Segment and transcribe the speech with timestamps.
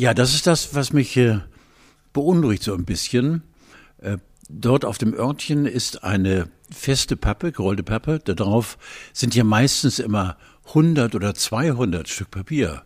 [0.00, 1.40] Ja, das ist das, was mich äh,
[2.14, 3.42] beunruhigt so ein bisschen.
[3.98, 4.16] Äh,
[4.48, 8.18] dort auf dem Örtchen ist eine feste Pappe, gerollte Pappe.
[8.18, 8.78] Darauf
[9.12, 12.82] sind ja meistens immer 100 oder 200 Stück Papier.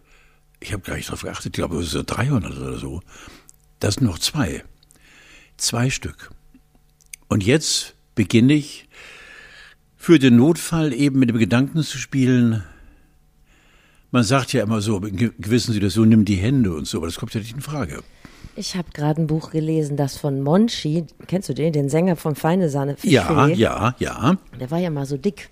[0.58, 3.00] Ich habe gar nicht darauf geachtet, ich glaube, es sind 300 oder so.
[3.78, 4.64] Das sind noch zwei.
[5.56, 6.32] Zwei Stück.
[7.28, 8.88] Und jetzt beginne ich
[9.96, 12.64] für den Notfall eben mit dem Gedanken zu spielen,
[14.14, 17.18] man sagt ja immer so, in gewissen Situationen, nimm die Hände und so, aber das
[17.18, 18.00] kommt ja nicht in Frage.
[18.54, 22.36] Ich habe gerade ein Buch gelesen, das von Monchi, kennst du den, den Sänger von
[22.36, 24.36] Feine Sahne Ja, ja, ja.
[24.60, 25.50] Der war ja mal so dick.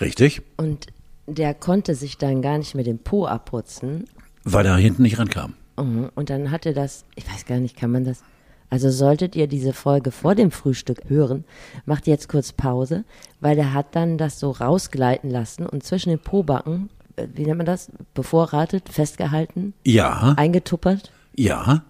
[0.00, 0.42] Richtig.
[0.56, 0.86] Und
[1.26, 4.04] der konnte sich dann gar nicht mehr den Po abputzen.
[4.44, 5.54] Weil er hinten nicht rankam.
[5.76, 6.10] Mhm.
[6.14, 8.22] Und dann hatte das, ich weiß gar nicht, kann man das.
[8.70, 11.44] Also solltet ihr diese Folge vor dem Frühstück hören,
[11.84, 13.04] macht jetzt kurz Pause,
[13.40, 16.90] weil der hat dann das so rausgleiten lassen und zwischen den Pobacken
[17.34, 19.74] wie nennt man das, bevorratet, festgehalten?
[19.84, 20.34] Ja.
[20.36, 21.10] Eingetuppert?
[21.34, 21.84] Ja.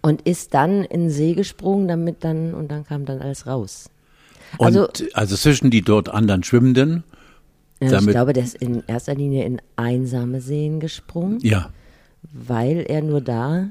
[0.00, 3.88] Und ist dann in den See gesprungen, damit dann, und dann kam dann alles raus.
[4.58, 7.04] Also, und, also zwischen die dort anderen Schwimmenden?
[7.80, 11.38] Ja, ich glaube, der ist in erster Linie in einsame Seen gesprungen.
[11.40, 11.70] Ja.
[12.32, 13.68] Weil er nur da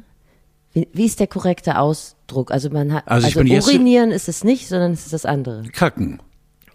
[0.74, 2.52] wie, wie, ist der korrekte Ausdruck?
[2.52, 5.64] Also man hat also, also urinieren ist es nicht, sondern es ist das andere.
[5.74, 6.20] Kacken.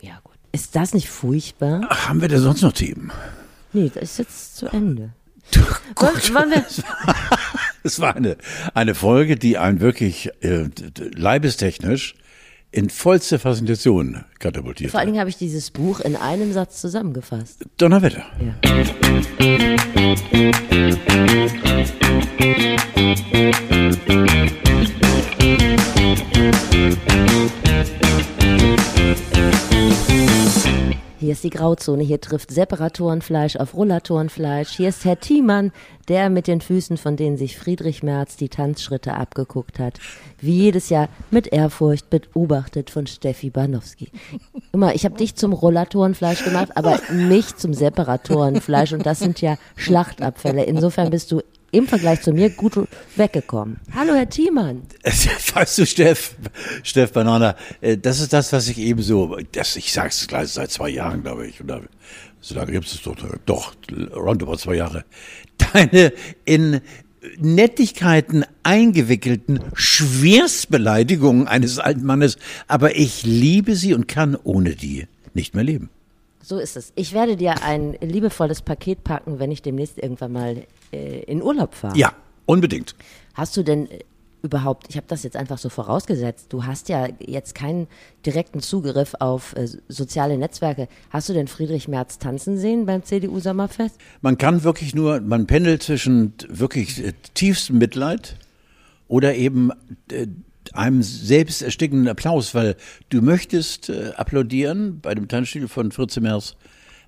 [0.00, 0.34] Ja gut.
[0.52, 1.82] Ist das nicht furchtbar?
[1.88, 3.10] Ach, haben wir da sonst noch Themen?
[3.72, 5.10] Nee, das ist jetzt zu Ende.
[5.94, 6.62] Gut, wann, wann
[7.84, 8.36] es war eine,
[8.74, 10.68] eine Folge, die einen wirklich äh,
[11.14, 12.14] leibestechnisch
[12.72, 14.90] in vollste Faszination katapultiert.
[14.90, 17.64] Vor allen Dingen habe ich dieses Buch in einem Satz zusammengefasst.
[17.78, 18.24] Donnerwetter.
[18.40, 18.54] Ja.
[31.46, 34.70] Die Grauzone, hier trifft Separatorenfleisch auf Rollatorenfleisch.
[34.70, 35.70] Hier ist Herr Thiemann,
[36.08, 40.00] der mit den Füßen, von denen sich Friedrich Merz die Tanzschritte abgeguckt hat.
[40.40, 44.10] Wie jedes Jahr mit Ehrfurcht beobachtet von Steffi Banowski.
[44.72, 49.56] Immer, ich habe dich zum Rollatorenfleisch gemacht, aber mich zum Separatorenfleisch und das sind ja
[49.76, 50.64] Schlachtabfälle.
[50.64, 51.42] Insofern bist du
[51.76, 52.74] im Vergleich zu mir gut
[53.16, 53.78] weggekommen.
[53.94, 54.82] Hallo, Herr Thiemann.
[55.54, 56.34] Weißt du, Steff,
[56.82, 60.70] Steff Banana, äh, das ist das, was ich eben so, das, ich sag's gleich seit
[60.70, 61.60] zwei Jahren, glaube ich.
[61.66, 61.80] Da,
[62.40, 63.74] so lange gibt es doch, doch,
[64.14, 65.04] roundabout zwei Jahre.
[65.72, 66.12] Deine
[66.44, 66.80] in
[67.38, 72.38] Nettigkeiten eingewickelten Schwerstbeleidigungen eines alten Mannes,
[72.68, 75.90] aber ich liebe sie und kann ohne die nicht mehr leben.
[76.46, 76.92] So ist es.
[76.94, 80.62] Ich werde dir ein liebevolles Paket packen, wenn ich demnächst irgendwann mal
[80.92, 81.98] äh, in Urlaub fahre.
[81.98, 82.12] Ja,
[82.44, 82.94] unbedingt.
[83.34, 84.04] Hast du denn äh,
[84.42, 87.88] überhaupt, ich habe das jetzt einfach so vorausgesetzt, du hast ja jetzt keinen
[88.24, 90.86] direkten Zugriff auf äh, soziale Netzwerke.
[91.10, 93.98] Hast du denn Friedrich Merz tanzen sehen beim CDU-Sommerfest?
[94.20, 98.36] Man kann wirklich nur, man pendelt zwischen wirklich äh, tiefstem Mitleid
[99.08, 99.72] oder eben
[100.12, 100.28] äh,
[100.74, 102.76] einem selbst erstickenden Applaus, weil
[103.10, 106.56] du möchtest äh, applaudieren bei dem Tanzstil von Fritze Mers,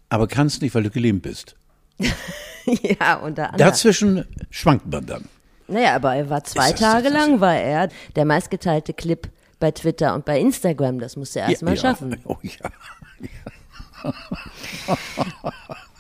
[0.09, 1.57] aber kannst nicht, weil du gelähmt bist.
[1.99, 3.59] ja, unter anderem.
[3.59, 5.25] Dazwischen schwankt man dann.
[5.69, 9.29] Naja, aber er war zwei Tage lang, war er der meistgeteilte Clip
[9.61, 10.99] bei Twitter und bei Instagram.
[10.99, 12.17] Das musste er erst ja, mal schaffen.
[12.25, 12.71] Oh ja.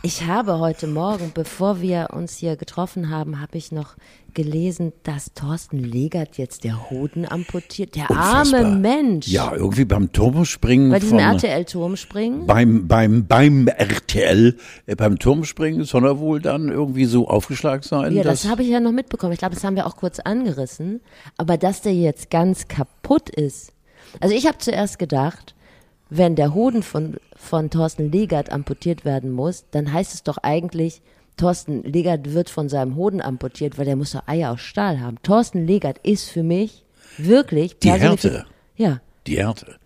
[0.02, 3.96] Ich habe heute Morgen, bevor wir uns hier getroffen haben, habe ich noch
[4.32, 7.96] gelesen, dass Thorsten Legert jetzt der Hoden amputiert.
[7.96, 8.60] Der Unfassbar.
[8.60, 9.26] arme Mensch.
[9.26, 10.92] Ja, irgendwie beim Turmspringen.
[10.92, 12.46] Bei diesem RTL-Turmspringen?
[12.46, 14.56] Beim, beim, beim RTL,
[14.86, 18.14] äh, beim Turmspringen soll er wohl dann irgendwie so aufgeschlagen sein.
[18.14, 19.32] Ja, das habe ich ja noch mitbekommen.
[19.32, 21.00] Ich glaube, das haben wir auch kurz angerissen.
[21.38, 23.72] Aber dass der jetzt ganz kaputt ist.
[24.20, 25.56] Also ich habe zuerst gedacht,
[26.10, 31.02] wenn der Hoden von, von Thorsten Legert amputiert werden muss, dann heißt es doch eigentlich,
[31.36, 35.16] Thorsten Legert wird von seinem Hoden amputiert, weil der muss doch Eier aus Stahl haben.
[35.22, 36.84] Thorsten Legert ist für mich
[37.16, 38.44] wirklich die Härte.
[38.76, 39.00] Ja.
[39.26, 39.76] Die Härte.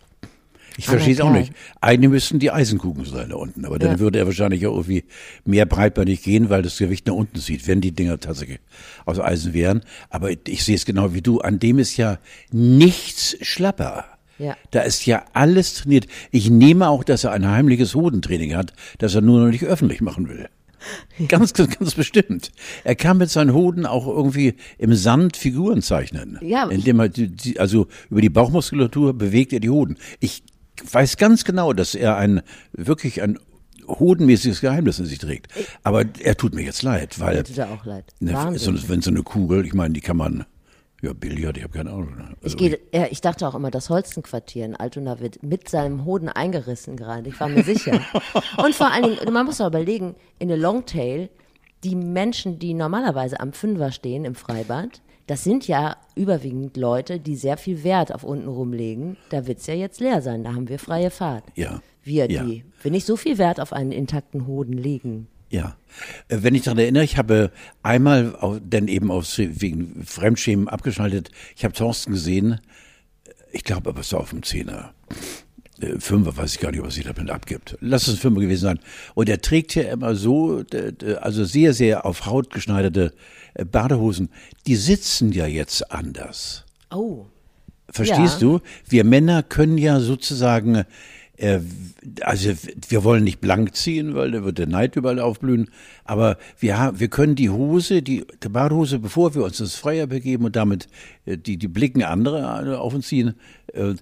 [0.77, 1.53] Ich verstehe es auch nicht.
[1.81, 3.99] Eigentlich müssten die Eisenkugeln sein da unten, aber dann ja.
[3.99, 5.03] würde er wahrscheinlich auch irgendwie
[5.45, 8.59] mehr breitbeinig gehen, weil das Gewicht nach unten zieht, wenn die Dinger tatsächlich
[9.05, 9.81] aus Eisen wären.
[10.09, 11.41] Aber ich sehe es genau wie du.
[11.41, 12.17] An dem ist ja
[12.51, 14.05] nichts schlapper.
[14.39, 14.57] Ja.
[14.71, 16.07] Da ist ja alles trainiert.
[16.31, 20.01] Ich nehme auch, dass er ein heimliches Hodentraining hat, das er nur noch nicht öffentlich
[20.01, 20.49] machen will.
[21.27, 22.51] Ganz, ganz bestimmt.
[22.83, 26.39] Er kann mit seinen Hoden auch irgendwie im Sand Figuren zeichnen.
[26.41, 26.67] Ja.
[26.67, 29.97] Indem er die, also über die Bauchmuskulatur bewegt er die Hoden.
[30.19, 30.43] Ich
[30.91, 32.41] weiß ganz genau, dass er ein
[32.73, 33.39] wirklich ein
[33.87, 35.47] hodenmäßiges Geheimnis in sich trägt.
[35.83, 37.37] Aber er tut mir jetzt leid, weil.
[37.37, 38.05] Er tut er auch leid.
[38.19, 40.45] Ne, so, wenn so eine Kugel, ich meine, die kann man
[41.03, 42.13] ja, Billard, ich habe keine Ahnung.
[42.41, 46.05] Also ich, gehe, ja, ich dachte auch immer, das Holstenquartier in Altona wird mit seinem
[46.05, 47.27] Hoden eingerissen gerade.
[47.29, 47.99] Ich war mir sicher.
[48.57, 51.29] Und vor allen Dingen, man muss auch überlegen, in der Longtail
[51.83, 57.35] die Menschen, die normalerweise am Fünfer stehen im Freibad, das sind ja überwiegend Leute, die
[57.35, 59.17] sehr viel Wert auf unten rumlegen.
[59.29, 61.43] Da wird es ja jetzt leer sein, da haben wir freie Fahrt.
[61.55, 61.81] Ja.
[62.03, 62.43] Wir, Ja.
[62.43, 65.27] die, wenn nicht so viel Wert auf einen intakten Hoden legen.
[65.53, 65.77] Ja.
[66.27, 67.51] Äh, Wenn ich daran erinnere, ich habe
[67.83, 72.59] einmal, denn eben aus, wegen Fremdschämen abgeschaltet, ich habe Thorsten gesehen,
[73.51, 74.93] ich glaube, aber es war auf dem Zehner.
[75.79, 77.77] Äh, Fünfer, weiß ich gar nicht, was sie damit abgibt.
[77.81, 78.79] Lass es ein Fünfer gewesen sein.
[79.13, 80.63] Und er trägt ja immer so,
[81.21, 83.13] also sehr, sehr auf Haut geschneiderte
[83.53, 84.29] äh, Badehosen.
[84.65, 86.65] Die sitzen ja jetzt anders.
[86.91, 87.27] Oh.
[87.89, 88.47] Verstehst Ja.
[88.47, 88.59] du?
[88.89, 90.85] Wir Männer können ja sozusagen, äh,
[92.21, 92.51] also
[92.89, 95.69] wir wollen nicht blank ziehen, weil da wird der Neid überall aufblühen,
[96.05, 100.45] aber wir, haben, wir können die Hose, die, Badehose, bevor wir uns ins Freier begeben
[100.45, 100.87] und damit
[101.25, 103.33] äh, die, die Blicken anderer äh, auf uns ziehen,
[103.73, 103.95] äh,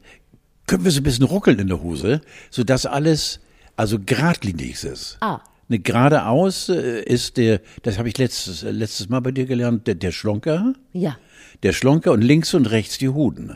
[0.68, 3.40] können wir so ein bisschen ruckeln in der Hose, sodass alles
[3.78, 5.18] also geradlinig ist.
[5.22, 5.40] Ah.
[5.70, 9.88] Eine geradeaus äh, ist der, das habe ich letztes, äh, letztes Mal bei dir gelernt,
[9.88, 10.74] der, der Schlonker.
[10.92, 11.18] Ja.
[11.64, 13.56] Der Schlonker und links und rechts die Huden.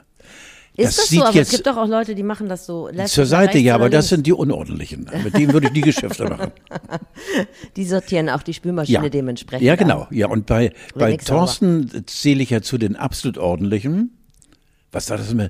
[0.77, 1.23] Ist Das das, so?
[1.23, 2.89] Aber es gibt doch auch Leute, die machen das so.
[3.07, 4.09] Zur Seite, ja, aber das links.
[4.09, 5.09] sind die Unordentlichen.
[5.23, 6.51] Mit denen würde ich nie Geschäfte machen.
[7.75, 9.65] Die sortieren auch die Spülmaschine dementsprechend.
[9.65, 10.07] Ja, genau.
[10.11, 11.23] Ja, und bei, bei sauber.
[11.23, 14.17] Thorsten zähle ich ja zu den absolut Ordentlichen.
[14.91, 15.49] Was war das immer?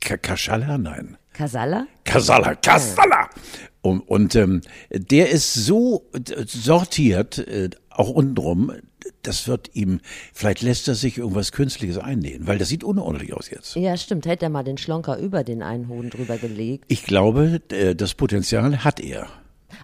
[0.00, 0.78] Ka- Kaschalla?
[0.78, 1.16] Nein.
[1.32, 1.86] Kasala?
[2.04, 3.28] Kasala, Kasala.
[3.82, 6.06] Und, und ähm, der ist so
[6.46, 8.72] sortiert, äh, auch untenrum,
[9.22, 10.00] das wird ihm,
[10.32, 13.76] vielleicht lässt er sich irgendwas Künstliches einnähen, weil das sieht unordentlich aus jetzt.
[13.76, 14.26] Ja, stimmt.
[14.26, 16.84] Hätte er mal den Schlonker über den einen Hoden drüber gelegt.
[16.88, 19.28] Ich glaube, äh, das Potenzial hat er.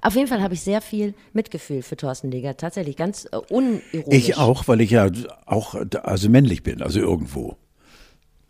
[0.01, 2.57] Auf jeden Fall habe ich sehr viel Mitgefühl für Thorsten Leger.
[2.57, 4.07] Tatsächlich ganz äh, unironisch.
[4.11, 5.11] Ich auch, weil ich ja
[5.47, 7.57] auch also männlich bin, also irgendwo.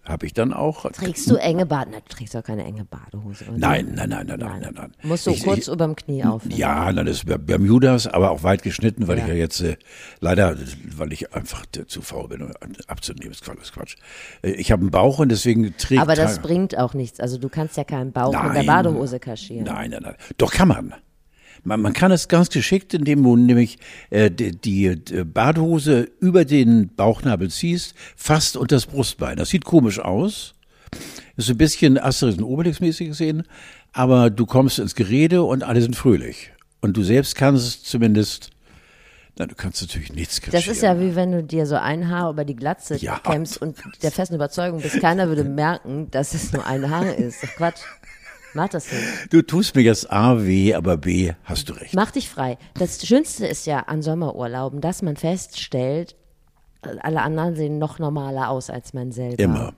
[0.04, 0.90] Habe ich dann auch.
[0.90, 1.90] Trägst du enge Bade?
[1.92, 3.44] Na, du trägst doch keine enge Badehose.
[3.56, 4.92] Nein, nein, nein, nein, nein, nein, nein.
[5.04, 6.56] Musst du kurz überm Knie aufhören.
[6.56, 9.76] Ja, dann ist Ber- Bermudas, aber auch weit geschnitten, weil ich ja jetzt äh,
[10.20, 10.56] leider,
[10.96, 12.50] weil ich einfach zu faul bin, um
[12.88, 13.30] abzunehmen.
[13.30, 13.62] Ist Quatsch.
[13.62, 13.94] Ist Quatsch.
[14.42, 17.20] Äh, Ich habe einen Bauch und deswegen trägt Aber das bringt auch nichts.
[17.20, 18.62] Also du kannst ja keinen Bauch in der.
[18.64, 19.64] Badehose kaschieren.
[19.64, 20.14] Nein, nein, nein.
[20.36, 20.94] Doch kann man.
[21.64, 23.78] Man, man kann es ganz geschickt, indem du nämlich
[24.10, 29.36] äh, die, die die Badehose über den Bauchnabel ziehst, fast unter das Brustbein.
[29.36, 30.54] Das sieht komisch aus.
[31.36, 33.44] Ist ein bisschen Asterix und Obelix mäßig gesehen,
[33.92, 36.50] aber du kommst ins Gerede und alle sind fröhlich.
[36.80, 38.50] Und du selbst kannst zumindest,
[39.38, 40.62] na, du kannst natürlich nichts kaschieren.
[40.66, 43.18] Das ist ja wie wenn du dir so ein Haar über die Glatze Ja.
[43.20, 47.40] kämmst und der festen Überzeugung bist, keiner würde merken, dass es nur ein Haar ist.
[47.56, 47.80] Quatsch.
[48.54, 49.32] Mach das nicht.
[49.32, 51.94] Du tust mir jetzt A weh, aber B hast du recht.
[51.94, 52.58] Mach dich frei.
[52.74, 56.16] Das Schönste ist ja an Sommerurlauben, dass man feststellt,
[56.82, 59.42] alle anderen sehen noch normaler aus als man selber.
[59.42, 59.72] Immer,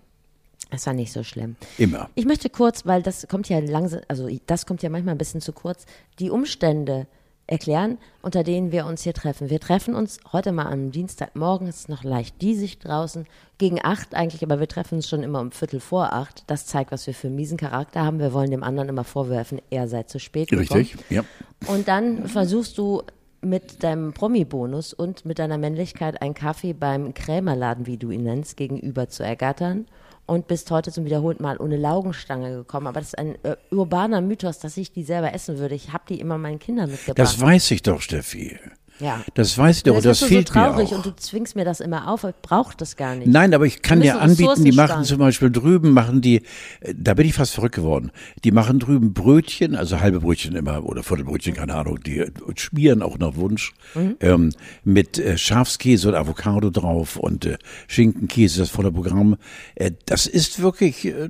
[0.70, 1.56] Das war nicht so schlimm.
[1.78, 2.08] immer.
[2.14, 5.40] Ich möchte kurz, weil das kommt ja langsam, also das kommt ja manchmal ein bisschen
[5.40, 5.86] zu kurz,
[6.18, 7.06] die Umstände
[7.46, 9.50] erklären, unter denen wir uns hier treffen.
[9.50, 13.26] Wir treffen uns heute mal am Dienstagmorgen, es ist noch leicht diesig draußen,
[13.58, 16.44] gegen acht eigentlich, aber wir treffen uns schon immer um Viertel vor acht.
[16.46, 18.19] Das zeigt, was wir für einen miesen Charakter haben.
[18.19, 20.81] Wir wollen dem anderen immer vorwerfen, er sei zu spät gekommen.
[20.81, 21.25] Richtig, ja.
[21.67, 23.02] Und dann versuchst du
[23.43, 28.56] mit deinem Promi-Bonus und mit deiner Männlichkeit einen Kaffee beim Krämerladen, wie du ihn nennst,
[28.56, 29.87] gegenüber zu ergattern
[30.26, 32.86] und bist heute zum wiederholten Mal ohne Laugenstange gekommen.
[32.86, 35.74] Aber das ist ein äh, urbaner Mythos, dass ich die selber essen würde.
[35.74, 37.18] Ich habe die immer meinen Kindern mitgebracht.
[37.18, 38.58] Das weiß ich doch, Steffi.
[39.00, 39.20] Ja.
[39.35, 41.05] Das weiß ich doch, und das bist du fehlt so traurig mir auch.
[41.05, 42.25] und du zwingst mir das immer auf.
[42.25, 43.26] Ich brauche das gar nicht.
[43.29, 45.05] Nein, aber ich kann dir anbieten, die machen sparen.
[45.05, 46.43] zum Beispiel drüben, machen die,
[46.81, 48.10] äh, da bin ich fast verrückt geworden,
[48.44, 52.24] die machen drüben Brötchen, also halbe Brötchen immer, oder Viertelbrötchen, keine Ahnung, die
[52.56, 54.17] schmieren auch nach Wunsch, Mhm.
[54.20, 54.53] ähm,
[54.84, 57.58] mit äh, Schafskäse und Avocado drauf und äh,
[57.89, 59.36] Schinkenkäse, das volle Programm.
[59.74, 61.29] Äh, das ist wirklich äh,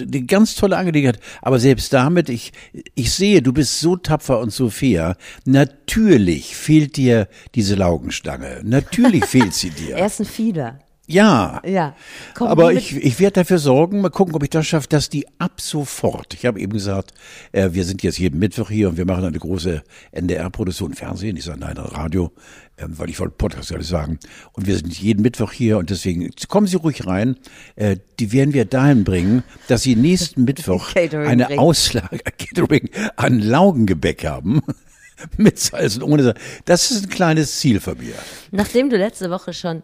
[0.00, 1.20] eine ganz tolle Angelegenheit.
[1.42, 2.52] Aber selbst damit, ich,
[2.94, 5.16] ich sehe, du bist so tapfer und so fair.
[5.44, 8.60] Natürlich fehlt dir diese Laugenstange.
[8.64, 9.96] Natürlich fehlt sie dir.
[9.96, 10.78] Er ist ein Fieder.
[11.10, 11.60] Ja.
[11.66, 11.96] Ja.
[12.34, 15.26] Komm, Aber ich, ich werde dafür sorgen, mal gucken, ob ich das schaffe, dass die
[15.38, 17.12] ab sofort, ich habe eben gesagt,
[17.50, 19.82] äh, wir sind jetzt jeden Mittwoch hier und wir machen eine große
[20.12, 22.30] NDR-Produktion, Fernsehen, ich sage nein, Radio,
[22.78, 24.20] ähm, weil ich wollte Podcast gerade sagen.
[24.52, 27.36] Und wir sind jeden Mittwoch hier und deswegen kommen Sie ruhig rein.
[27.74, 31.58] Äh, die werden wir dahin bringen, dass Sie nächsten Mittwoch eine.
[31.58, 34.60] Auslage, Catering an Laugengebäck haben.
[35.36, 36.38] Mit Salz und ohne Salz.
[36.64, 38.14] Das ist ein kleines Ziel von mir.
[38.50, 39.82] Nachdem du letzte Woche schon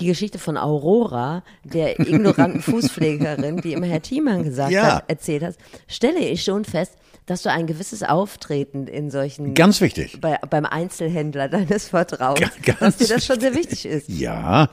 [0.00, 4.96] die Geschichte von Aurora, der ignoranten Fußpflegerin, die immer Herr Thiemann gesagt Ja.
[4.96, 6.92] hat, erzählt hast, stelle ich schon fest,
[7.26, 10.18] dass du ein gewisses Auftreten in solchen Ganz wichtig.
[10.20, 14.08] bei, beim Einzelhändler deines Vertrauens, Ga- dass dir das schon sehr wichtig ist.
[14.08, 14.70] Ja,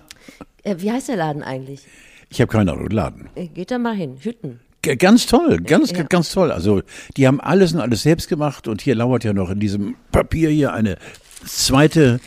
[0.63, 1.81] Äh, wie heißt der Laden eigentlich?
[2.29, 3.29] ich habe keine Ahnung, Laden.
[3.35, 4.59] Äh, Geht da mal hin, Hütten.
[4.93, 6.03] Ganz toll, ganz, Ja.
[6.03, 6.51] ganz toll.
[6.51, 6.81] Also
[7.17, 10.49] die haben alles und alles selbst gemacht und hier lauert ja noch in diesem Papier
[10.49, 10.97] hier eine
[11.45, 12.19] zweite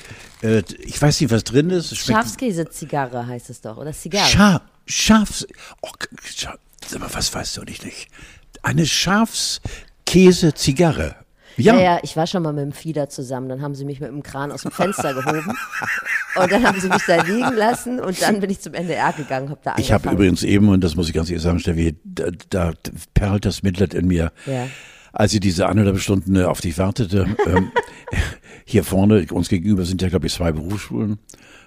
[0.43, 1.97] Äh, ich weiß nicht, was drin ist.
[1.97, 4.29] Schafskäse-Zigarre heißt es doch, oder Zigarre?
[4.29, 5.47] Schaf, Schafs,
[5.83, 5.91] oh,
[6.99, 8.09] mal, was weißt du nicht, nicht?
[8.62, 11.17] Eine Schafskäse-Zigarre.
[11.59, 11.75] Ja.
[11.75, 13.49] ja, ja, ich war schon mal mit dem Fieder zusammen.
[13.49, 15.57] Dann haben sie mich mit dem Kran aus dem Fenster gehoben.
[16.37, 19.50] und dann haben sie mich da liegen lassen und dann bin ich zum NDR gegangen.
[19.50, 22.31] Hab da ich habe übrigens eben, und das muss ich ganz ehrlich sagen, Steffi, da,
[22.50, 22.73] da
[23.15, 24.33] perlt das Mitleid in mir.
[24.47, 24.69] Ja.
[25.12, 27.73] Als sie diese anderthalb Stunden äh, auf dich wartete, ähm,
[28.65, 31.19] hier vorne, uns gegenüber sind ja, glaube ich, zwei Berufsschulen.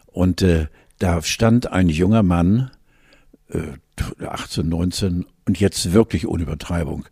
[0.06, 0.68] Und äh,
[1.00, 2.72] da stand ein junger Mann,
[3.50, 7.06] äh, 18, 19, und jetzt wirklich ohne Übertreibung,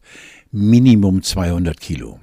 [0.52, 2.20] Minimum 200 Kilo.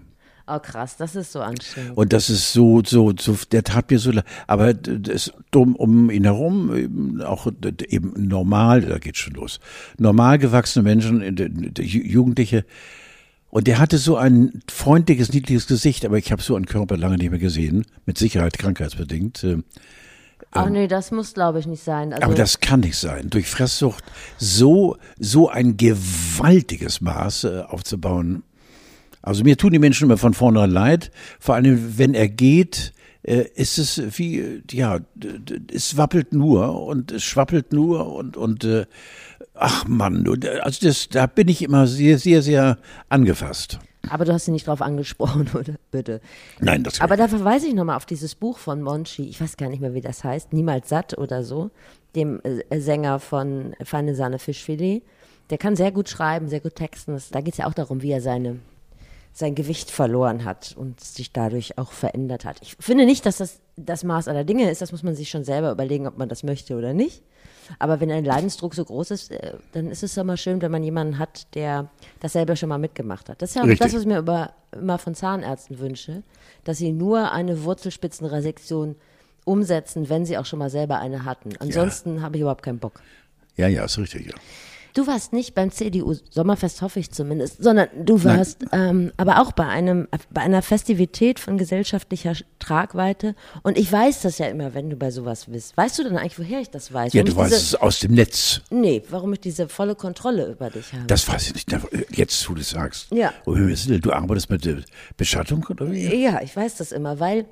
[0.48, 1.96] Oh krass, das ist so anstrengend.
[1.96, 4.12] Und das ist so, so, so, der tat mir so,
[4.46, 7.48] aber das dumm um ihn herum, auch
[7.88, 9.58] eben normal, da geht's schon los,
[9.98, 11.20] normal gewachsene Menschen,
[11.78, 12.64] Jugendliche,
[13.50, 17.16] und der hatte so ein freundliches, niedliches Gesicht, aber ich habe so einen Körper lange
[17.16, 19.42] nicht mehr gesehen, mit Sicherheit krankheitsbedingt.
[19.44, 19.62] Äh,
[20.50, 22.12] Ach ähm, nee, das muss glaube ich nicht sein.
[22.12, 23.30] Also aber das kann nicht sein.
[23.30, 24.04] Durch Fresssucht
[24.36, 28.42] so, so ein gewaltiges Maß äh, aufzubauen,
[29.26, 32.92] also mir tun die Menschen immer von vornherein leid, vor allem wenn er geht,
[33.24, 35.00] äh, ist es wie, ja,
[35.72, 38.86] es wappelt nur und es schwappelt nur und, und äh,
[39.54, 40.24] ach Mann,
[40.62, 42.78] also das, da bin ich immer sehr, sehr, sehr
[43.08, 43.80] angefasst.
[44.08, 45.74] Aber du hast ihn nicht drauf angesprochen, oder?
[45.90, 46.20] Bitte.
[46.60, 49.68] Nein, das Aber da verweise ich nochmal auf dieses Buch von Monchi, ich weiß gar
[49.68, 51.72] nicht mehr, wie das heißt, Niemals satt oder so,
[52.14, 55.02] dem äh, Sänger von Feine Sahne Fischfilet.
[55.50, 57.20] Der kann sehr gut schreiben, sehr gut texten.
[57.32, 58.60] Da geht es ja auch darum, wie er seine
[59.36, 62.56] sein Gewicht verloren hat und sich dadurch auch verändert hat.
[62.62, 64.80] Ich finde nicht, dass das das Maß aller Dinge ist.
[64.80, 67.22] Das muss man sich schon selber überlegen, ob man das möchte oder nicht.
[67.78, 70.82] Aber wenn ein Leidensdruck so groß ist, äh, dann ist es immer schön, wenn man
[70.82, 71.90] jemanden hat, der
[72.20, 73.42] das selber schon mal mitgemacht hat.
[73.42, 76.22] Das ist ja auch das, was ich mir über, immer von Zahnärzten wünsche,
[76.64, 78.96] dass sie nur eine Wurzelspitzenresektion
[79.44, 81.50] umsetzen, wenn sie auch schon mal selber eine hatten.
[81.58, 82.22] Ansonsten ja.
[82.22, 83.02] habe ich überhaupt keinen Bock.
[83.56, 84.34] Ja, ja, ist richtig, ja.
[84.96, 89.66] Du warst nicht beim CDU-Sommerfest, hoffe ich zumindest, sondern du warst ähm, aber auch bei
[89.66, 93.34] einem bei einer Festivität von gesellschaftlicher Tragweite.
[93.62, 95.76] Und ich weiß das ja immer, wenn du bei sowas bist.
[95.76, 97.12] Weißt du dann eigentlich, woher ich das weiß?
[97.12, 98.62] Ja, du weißt es aus dem Netz.
[98.70, 101.04] Nee, warum ich diese volle Kontrolle über dich habe.
[101.08, 102.16] Das weiß ich nicht.
[102.16, 103.12] Jetzt, wo du sagst.
[103.12, 103.34] Ja.
[103.44, 104.78] Du arbeitest mit der
[105.18, 106.22] Beschattung oder wie?
[106.22, 107.44] Ja, ich weiß das immer, weil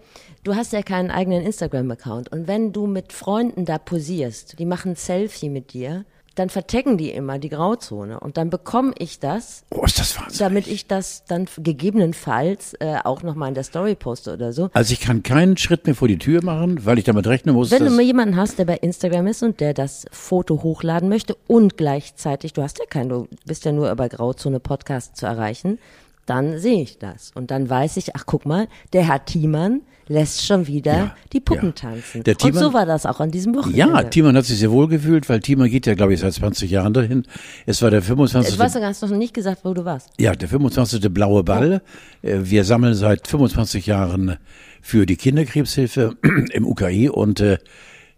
[0.45, 2.33] du hast ja keinen eigenen Instagram-Account.
[2.33, 6.99] Und wenn du mit Freunden da posierst, die machen ein Selfie mit dir, dann vertecken
[6.99, 10.39] die immer die Grauzone und dann bekomme ich das, oh, ist das Wahnsinn.
[10.39, 14.71] damit ich das dann gegebenenfalls äh, auch nochmal in der Story poste oder so.
[14.73, 17.71] Also ich kann keinen Schritt mehr vor die Tür machen, weil ich damit rechnen muss.
[17.71, 21.37] Wenn du mal jemanden hast, der bei Instagram ist und der das Foto hochladen möchte
[21.47, 25.79] und gleichzeitig, du hast ja keinen, du bist ja nur über Grauzone Podcast zu erreichen,
[26.27, 30.45] dann sehe ich das und dann weiß ich, ach guck mal, der Herr Thiemann, lässt
[30.45, 31.73] schon wieder ja, die Puppen ja.
[31.73, 32.23] tanzen.
[32.23, 33.79] Der Thiemann, und so war das auch an diesem Wochenende.
[33.79, 36.71] Ja, Thiemann hat sich sehr wohl gefühlt, weil Thiemann geht ja, glaube ich, seit 20
[36.71, 37.25] Jahren dahin.
[37.67, 38.57] Es war der 25.
[38.57, 40.11] Du hast ja noch nicht gesagt, wo du warst.
[40.19, 41.13] Ja, der 25.
[41.13, 41.83] Blaue Ball.
[42.23, 42.31] Ja.
[42.31, 44.37] Äh, wir sammeln seit 25 Jahren
[44.83, 46.17] für die Kinderkrebshilfe
[46.53, 47.59] im UKI und äh,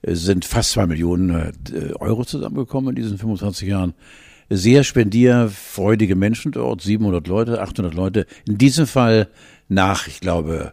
[0.02, 3.94] sind fast zwei Millionen äh, Euro zusammengekommen in diesen 25 Jahren.
[4.48, 8.26] Sehr spendierfreudige Menschen dort, 700 Leute, 800 Leute.
[8.46, 9.28] In diesem Fall
[9.68, 10.72] nach, ich glaube,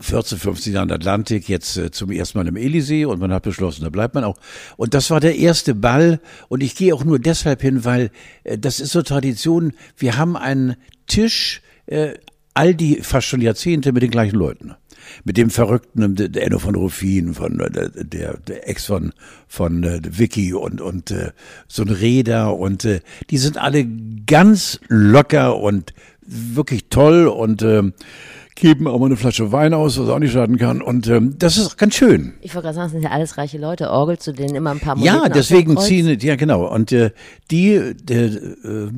[0.00, 3.82] 14, 15 Jahren Atlantik, jetzt äh, zum ersten Mal im Elysee und man hat beschlossen,
[3.82, 4.36] da bleibt man auch.
[4.76, 8.10] Und das war der erste Ball und ich gehe auch nur deshalb hin, weil
[8.44, 9.72] äh, das ist so Tradition.
[9.96, 12.14] Wir haben einen Tisch, äh,
[12.58, 14.74] all die fast schon Jahrzehnte mit den gleichen Leuten.
[15.24, 17.70] Mit dem Verrückten, der Enno von Ruffin, von äh,
[18.04, 19.12] der, der Ex von
[19.46, 21.30] von äh, Vicky und und äh,
[21.68, 23.00] so ein Räder und äh,
[23.30, 23.86] die sind alle
[24.26, 27.84] ganz locker und wirklich toll und äh,
[28.60, 30.82] geben auch mal eine Flasche Wein aus, was auch nicht schaden kann.
[30.82, 32.34] Und ähm, das ist ganz schön.
[32.40, 33.90] Ich wollte gerade sagen, das sind ja alles reiche Leute.
[33.90, 36.66] Orgel zu denen immer ein paar Moneten Ja, deswegen ziehen, ja genau.
[36.66, 37.10] Und äh,
[37.50, 38.90] die, die äh,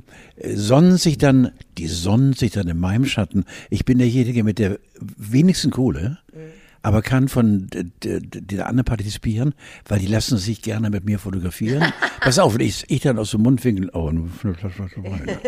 [0.54, 3.44] sonnen sich dann, die sonnen sich dann in meinem Schatten.
[3.70, 4.78] Ich bin derjenige mit der
[5.16, 6.18] wenigsten Kohle.
[6.32, 9.54] Mhm aber kann von der anderen partizipieren,
[9.86, 11.92] weil die lassen sich gerne mit mir fotografieren.
[12.20, 15.28] Pass auf, ich, ich dann aus dem Mundwinkel, oh, eine Flasche Wein.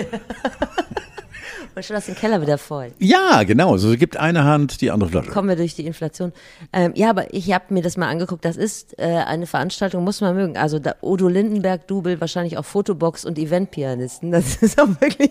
[1.74, 2.92] Und schon hast den Keller wieder voll.
[2.98, 3.78] Ja, genau.
[3.78, 5.30] So gibt eine Hand die andere Flasche.
[5.30, 6.32] Kommen wir durch die Inflation.
[6.72, 8.44] Ähm, ja, aber ich habe mir das mal angeguckt.
[8.44, 10.56] Das ist äh, eine Veranstaltung, muss man mögen.
[10.58, 14.30] Also da, Odo Lindenberg, Double, wahrscheinlich auch Fotobox und Eventpianisten.
[14.32, 15.30] Das ist auch wirklich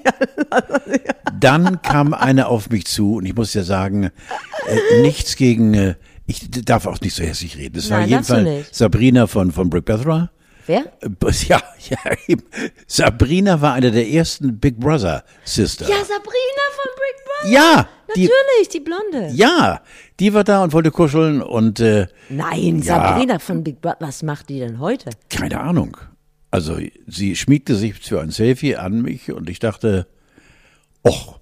[0.50, 1.00] alles.
[1.40, 5.96] Dann kam eine auf mich zu und ich muss ja sagen, äh, nichts gegen, äh,
[6.26, 7.78] ich darf auch nicht so hässlich reden.
[7.78, 10.32] Es war jedenfalls Sabrina von, von Brick Bethra
[10.72, 10.86] Wer?
[11.01, 11.98] Äh, Ja, ja,
[12.28, 12.44] eben.
[12.88, 15.86] Sabrina war eine der ersten Big Brother Sister.
[15.88, 17.51] Ja, Sabrina von Big Brother.
[17.54, 19.30] Ja, die, Natürlich, die Blonde.
[19.34, 19.82] ja,
[20.20, 22.96] die war da und wollte kuscheln und äh, Nein, Ja.
[22.96, 23.98] Sabrina von Big Brother.
[24.00, 25.10] Was macht die denn heute?
[25.30, 25.98] keine Ahnung.
[26.51, 30.06] Also sie schmiegte sich für ein Selfie an mich und ich dachte,
[31.08, 31.40] och,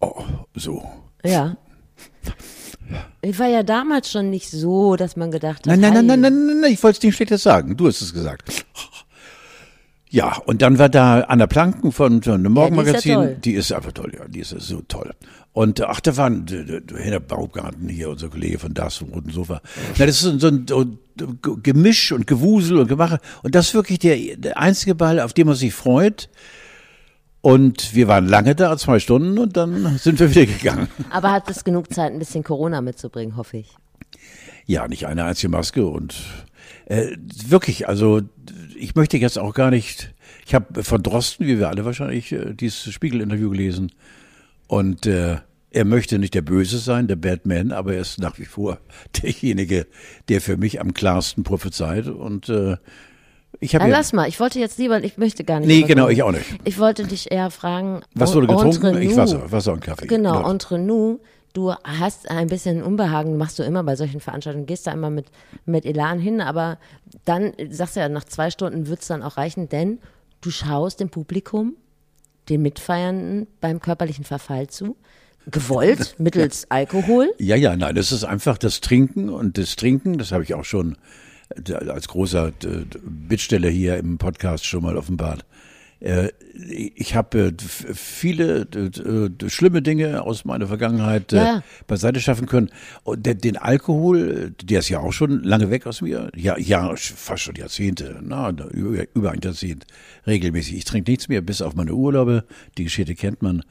[0.00, 0.86] oh, so.
[1.24, 1.56] Ja.
[3.22, 6.20] Ich war ja damals schon nicht so, dass man gedacht hat, Nein, nein, nein, nein,
[6.20, 7.76] nein, nein, nein, ich wollte es nicht schlechtes sagen.
[7.76, 8.64] Du hast es gesagt.
[10.12, 13.14] Ja, und dann war da Anna Planken von, von dem Morgenmagazin.
[13.14, 13.36] toll.
[13.44, 15.12] die ist einfach toll, ja, die ist so toll.
[15.52, 16.46] Und ach, da waren
[16.96, 19.60] Henner Baumgarten hier, unser Kollege von Das vom Roten Sofa.
[19.98, 23.18] Na, das ist so ein, so ein so ein Gemisch und Gewusel und Gemache.
[23.42, 26.28] Und das ist wirklich der, der einzige Ball, auf den man sich freut.
[27.42, 30.88] Und wir waren lange da, zwei Stunden, und dann sind wir wieder gegangen.
[31.10, 33.74] Aber hat es genug Zeit, ein bisschen Corona mitzubringen, hoffe ich.
[34.66, 36.14] Ja, nicht eine einzige Maske und
[36.86, 37.16] äh,
[37.46, 38.20] wirklich, also
[38.76, 40.14] ich möchte jetzt auch gar nicht.
[40.46, 43.92] Ich habe von Drosten, wie wir alle wahrscheinlich, äh, dieses Spiegel-Interview gelesen
[44.66, 45.38] und äh,
[45.72, 48.78] er möchte nicht der Böse sein, der Batman, aber er ist nach wie vor
[49.22, 49.86] derjenige,
[50.28, 52.76] der für mich am klarsten prophezeit und äh,
[53.60, 55.68] ich Na, ja, lass mal, ich wollte jetzt lieber, ich möchte gar nicht.
[55.68, 56.46] Nee, genau, ich auch nicht.
[56.64, 58.00] Ich wollte dich eher fragen.
[58.14, 58.86] was wurde getrunken?
[58.86, 59.16] entre Ich.
[59.16, 60.06] Wasser, Wasser und Kaffee.
[60.06, 60.50] Genau, Laut.
[60.50, 61.20] entre nous.
[61.52, 65.26] Du hast ein bisschen Unbehagen, machst du immer bei solchen Veranstaltungen, gehst da immer mit,
[65.66, 66.78] mit Elan hin, aber
[67.24, 69.98] dann sagst du ja, nach zwei Stunden wird es dann auch reichen, denn
[70.42, 71.74] du schaust dem Publikum,
[72.48, 74.96] den Mitfeiernden beim körperlichen Verfall zu,
[75.50, 77.28] gewollt, mittels Alkohol.
[77.38, 80.64] Ja, ja, nein, das ist einfach das Trinken und das Trinken, das habe ich auch
[80.64, 80.96] schon äh,
[81.88, 82.52] als großer
[83.02, 85.44] Bittsteller hier im Podcast schon mal offenbart.
[86.00, 86.28] Äh,
[86.96, 87.52] Ich habe äh,
[87.94, 88.66] viele
[89.48, 92.70] schlimme Dinge aus meiner Vergangenheit äh, Ja, beiseite schaffen können.
[93.02, 96.30] Und den Alkohol, der ist ja auch schon lange weg aus mir.
[96.34, 99.86] Ja, ja, fast schon Jahrzehnte, na, über, über ein Jahrzehnt
[100.26, 100.76] regelmäßig.
[100.76, 102.44] Ich trinke nichts mehr, bis auf meine Urlaube.
[102.78, 103.62] Die Geschichte kennt man.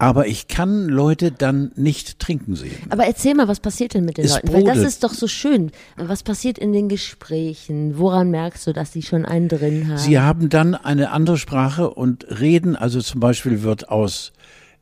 [0.00, 2.76] Aber ich kann Leute dann nicht trinken sehen.
[2.88, 4.52] Aber erzähl mal, was passiert denn mit den Es Leuten?
[4.52, 4.88] Weil das brodelt.
[4.88, 5.72] ist doch so schön.
[5.96, 7.98] Was passiert in den Gesprächen?
[7.98, 9.98] Woran merkst du, dass sie schon einen drin haben?
[9.98, 14.32] Sie haben dann eine andere Sprache und reden, also zum Beispiel wird aus,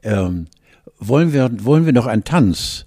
[0.03, 0.49] ähm,
[0.99, 2.85] wollen wir, wollen wir noch einen Tanz?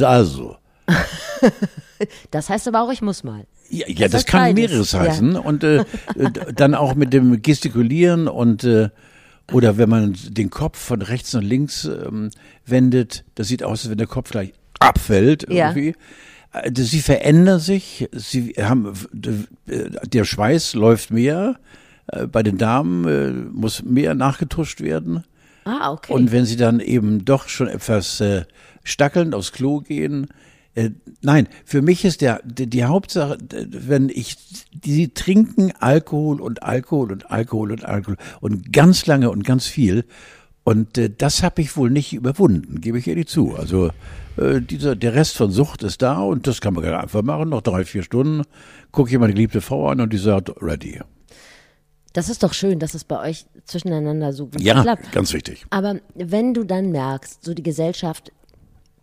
[0.00, 0.56] Also,
[2.30, 3.46] das heißt aber auch, ich muss mal.
[3.68, 5.00] ja, ja das, heißt kann beides, mehreres ja.
[5.00, 5.84] heißen und äh, äh,
[6.54, 8.90] dann auch mit dem Gestikulieren und äh,
[9.52, 12.30] oder wenn man den Kopf von rechts nach links ähm,
[12.66, 15.70] wendet, das sieht aus, als wenn der Kopf gleich abfällt Ja.
[15.70, 15.94] irgendwie.
[16.52, 18.92] Äh, Sie verändern sich, sie haben
[19.66, 21.56] äh, der Schweiß läuft mehr,
[22.08, 25.24] äh, bei den Damen muss mehr nachgetuscht werden.
[25.64, 26.12] Ah, okay.
[26.12, 28.44] Und wenn sie dann eben doch schon etwas äh,
[28.84, 30.28] stackelnd aufs Klo gehen,
[30.78, 30.90] äh,
[31.22, 34.36] nein, für mich ist der, die, die Hauptsache, wenn ich,
[34.72, 40.04] die trinken Alkohol und Alkohol und Alkohol und Alkohol und ganz lange und ganz viel.
[40.64, 43.56] Und äh, das habe ich wohl nicht überwunden, gebe ich ehrlich zu.
[43.56, 43.90] Also
[44.36, 47.48] äh, dieser, der Rest von Sucht ist da und das kann man ganz einfach machen.
[47.48, 48.42] Noch drei, vier Stunden
[48.92, 51.00] gucke ich meine geliebte Frau an und die sagt, ready.
[52.12, 55.10] das ist doch schön, dass es bei euch zwischeneinander so gut Ja, klappt.
[55.12, 55.66] ganz wichtig.
[55.70, 58.32] Aber wenn du dann merkst, so die Gesellschaft,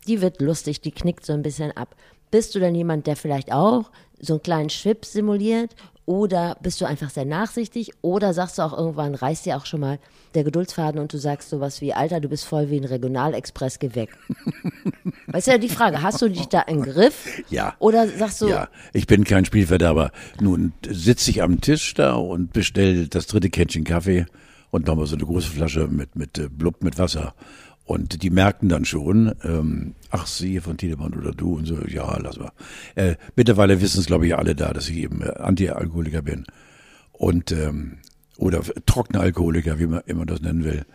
[0.08, 1.96] die wird lustig, die knickt so ein bisschen ab.
[2.32, 5.76] Bist du dann jemand, der vielleicht auch so einen kleinen Schwips simuliert?
[6.08, 7.92] Oder bist du einfach sehr nachsichtig?
[8.02, 9.98] Oder sagst du auch irgendwann, reißt dir auch schon mal
[10.36, 13.96] der Geduldsfaden und du sagst sowas wie, Alter, du bist voll wie ein Regionalexpress, geh
[13.96, 14.10] weg.
[15.28, 17.42] weißt du ja die Frage, hast du dich da im Griff?
[17.50, 17.76] Ja.
[17.80, 20.12] Oder sagst du, Ja, ich bin kein Spielverderber.
[20.40, 24.28] Nun sitze ich am Tisch da und bestelle das dritte Kännchen Kaffee
[24.70, 27.34] und nochmal so eine große Flasche mit, mit äh, Blub mit Wasser.
[27.86, 32.18] Und die merken dann schon, ähm, ach, Sie von Tiedemann oder du und so, ja,
[32.20, 32.52] lass mal.
[32.96, 36.46] Äh, mittlerweile wissen es, glaube ich, alle da, dass ich eben äh, Anti-Alkoholiker bin.
[37.12, 38.00] Und, ähm,
[38.38, 40.86] oder trockener Alkoholiker, wie man immer das nennen will.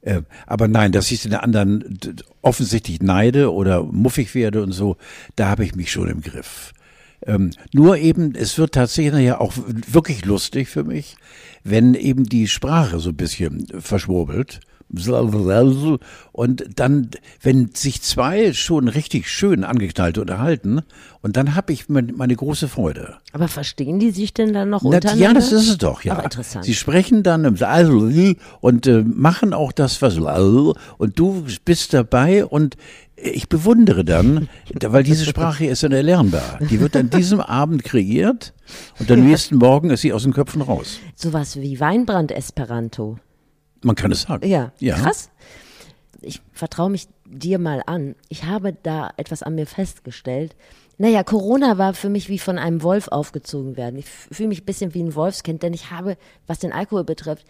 [0.00, 1.98] Äh, aber nein, dass ich den anderen
[2.40, 4.96] offensichtlich neide oder muffig werde und so,
[5.36, 6.72] da habe ich mich schon im Griff.
[7.26, 11.16] Ähm, nur eben, es wird tatsächlich ja auch wirklich lustig für mich,
[11.64, 14.60] wenn eben die Sprache so ein bisschen verschwurbelt.
[16.32, 17.10] Und dann,
[17.42, 20.82] wenn sich zwei schon richtig schön angeknallt unterhalten,
[21.20, 23.16] und dann habe ich meine, große Freude.
[23.32, 25.24] aber verstehen die sich denn dann noch Na, untereinander?
[25.24, 26.16] ja, das ist es doch, ja.
[26.18, 26.64] Ach, interessant.
[26.64, 27.44] Sie sprechen dann
[28.60, 30.16] und äh, machen auch das, was
[30.96, 32.76] und du bist dabei und
[33.16, 34.48] ich bewundere dann,
[34.84, 36.60] weil diese Sprache ist dann erlernbar.
[36.70, 38.54] Die wird an diesem Abend kreiert
[38.98, 40.98] und am nächsten Morgen ist sie aus den Köpfen raus.
[41.16, 43.18] Sowas wie Weinbrand-Esperanto.
[43.82, 44.46] Man kann es sagen.
[44.48, 44.96] Ja, ja.
[44.96, 45.30] krass.
[46.20, 48.16] Ich vertraue mich dir mal an.
[48.28, 50.56] Ich habe da etwas an mir festgestellt.
[50.96, 53.96] Naja, Corona war für mich wie von einem Wolf aufgezogen werden.
[54.00, 56.16] Ich fühle mich ein bisschen wie ein Wolfskind, denn ich habe,
[56.48, 57.44] was den Alkohol betrifft,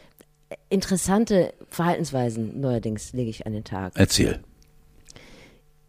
[0.69, 3.93] interessante Verhaltensweisen neuerdings lege ich an den Tag.
[3.97, 4.41] Erzähl.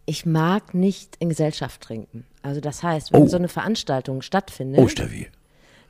[0.05, 2.25] Ich mag nicht in Gesellschaft trinken.
[2.41, 3.27] Also das heißt, wenn Oh.
[3.27, 5.27] so eine Veranstaltung stattfindet, Oh, Steffi.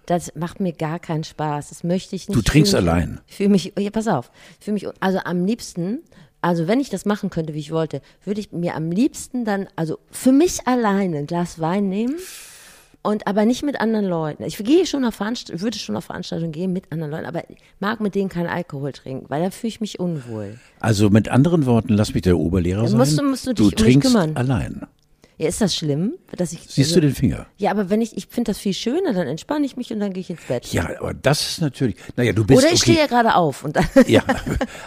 [0.10, 1.70] Das macht mir gar keinen Spaß.
[1.70, 2.36] Das möchte ich nicht.
[2.38, 3.20] Du trinkst fühl mich- allein.
[3.28, 6.00] Ich fühle mich, ja, pass auf, fühle mich, also am liebsten,
[6.42, 9.68] also wenn ich das machen könnte, wie ich wollte, würde ich mir am liebsten dann,
[9.76, 12.16] also für mich alleine ein Glas Wein nehmen
[13.02, 14.44] und aber nicht mit anderen Leuten.
[14.44, 18.00] Ich gehe schon auf würde schon auf Veranstaltungen gehen mit anderen Leuten, aber ich mag
[18.02, 20.60] mit denen keinen Alkohol trinken, weil da fühle ich mich unwohl.
[20.80, 22.98] Also mit anderen Worten, lass mich der Oberlehrer sein.
[22.98, 24.86] musst du- musst du dich um mich trinkst allein.
[25.40, 27.46] Ja, ist das schlimm, dass ich Siehst du den Finger?
[27.56, 30.12] Ja, aber wenn ich ich finde das viel schöner, dann entspanne ich mich und dann
[30.12, 30.66] gehe ich ins Bett.
[30.74, 31.96] Ja, aber das ist natürlich.
[32.18, 32.92] Naja, du bist Oder ich okay.
[32.92, 34.22] stehe ja gerade auf und dann Ja,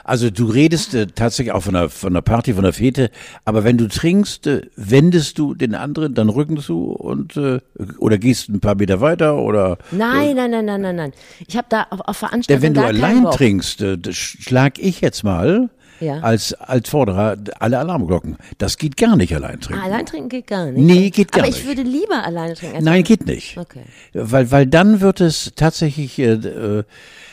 [0.05, 3.11] also du redest äh, tatsächlich auch von einer, von einer Party, von einer Fete,
[3.47, 7.61] aber wenn du trinkst, äh, wendest du den anderen dann Rücken zu und äh,
[7.97, 11.13] oder gehst ein paar Meter weiter oder Nein, nein, nein, nein, nein, nein.
[11.47, 15.25] Ich habe da auf, auf denn Veranstaltungen wenn du allein trinkst, äh, schlag ich jetzt
[15.25, 15.71] mal
[16.03, 16.19] Ja.
[16.21, 18.37] als als Vorderer alle Alarmglocken.
[18.59, 19.81] Das geht gar nicht allein trinken.
[19.83, 20.85] Ah, allein trinken geht gar nicht.
[20.85, 21.67] Nee, geht gar Aber ich nicht.
[21.67, 22.83] würde lieber alleine trinken.
[22.85, 23.57] Nein, geht nicht.
[23.57, 23.85] Okay.
[24.13, 26.85] Weil weil dann wird es tatsächlich äh, äh,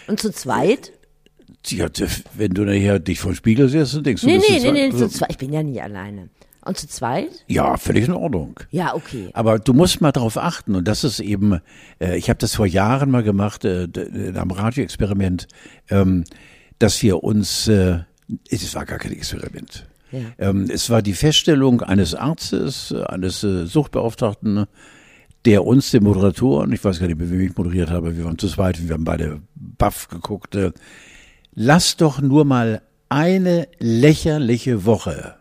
[0.08, 0.92] Und zu zweit?
[1.68, 1.88] ja,
[2.36, 4.64] wenn du nachher dich vor den Spiegel siehst und denkst, du Nee, bist nee, jetzt
[4.66, 5.32] nee, nee, also- zu zweit.
[5.32, 6.30] Ich bin ja nie alleine.
[6.66, 7.30] Und zu zweit?
[7.48, 8.60] Ja, völlig in Ordnung.
[8.70, 9.30] Ja, okay.
[9.34, 11.60] Aber du musst mal darauf achten und das ist eben,
[12.00, 15.48] äh, ich habe das vor Jahren mal gemacht, äh, in einem Radioexperiment,
[15.90, 16.26] ähm,
[16.78, 18.00] dass wir uns, äh,
[18.50, 19.88] es war gar kein Experiment.
[20.12, 20.20] Ja.
[20.38, 24.66] Ähm, es war die Feststellung eines Arztes, eines äh, Suchtbeauftragten,
[25.46, 28.38] der uns, den Moderatoren, ich weiß gar nicht, mehr, wie ich moderiert habe, wir waren
[28.38, 30.72] zu zweit, wir haben beide baff geguckt, äh,
[31.54, 35.36] lass doch nur mal eine lächerliche Woche,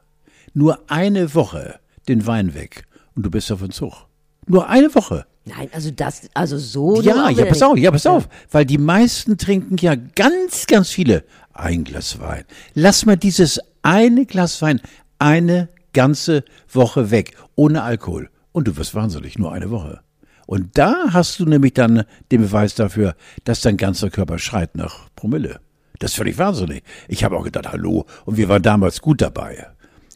[0.55, 4.07] nur eine Woche den Wein weg und du bist auf dem Zug.
[4.47, 5.27] Nur eine Woche.
[5.45, 7.01] Nein, also das, also so.
[7.01, 8.29] Ja, ja, pass auf, ja, pass auf.
[8.51, 11.25] Weil die meisten trinken ja ganz, ganz viele
[11.59, 12.45] ein Glas Wein.
[12.75, 14.81] Lass mal dieses eine Glas Wein
[15.19, 18.31] eine ganze Woche weg, ohne Alkohol.
[18.53, 20.01] Und du wirst wahnsinnig, nur eine Woche.
[20.47, 25.09] Und da hast du nämlich dann den Beweis dafür, dass dein ganzer Körper schreit nach
[25.15, 25.61] Promille.
[25.99, 26.85] Das ist völlig wahnsinnig.
[27.09, 29.67] Ich habe auch gedacht, hallo, und wir waren damals gut dabei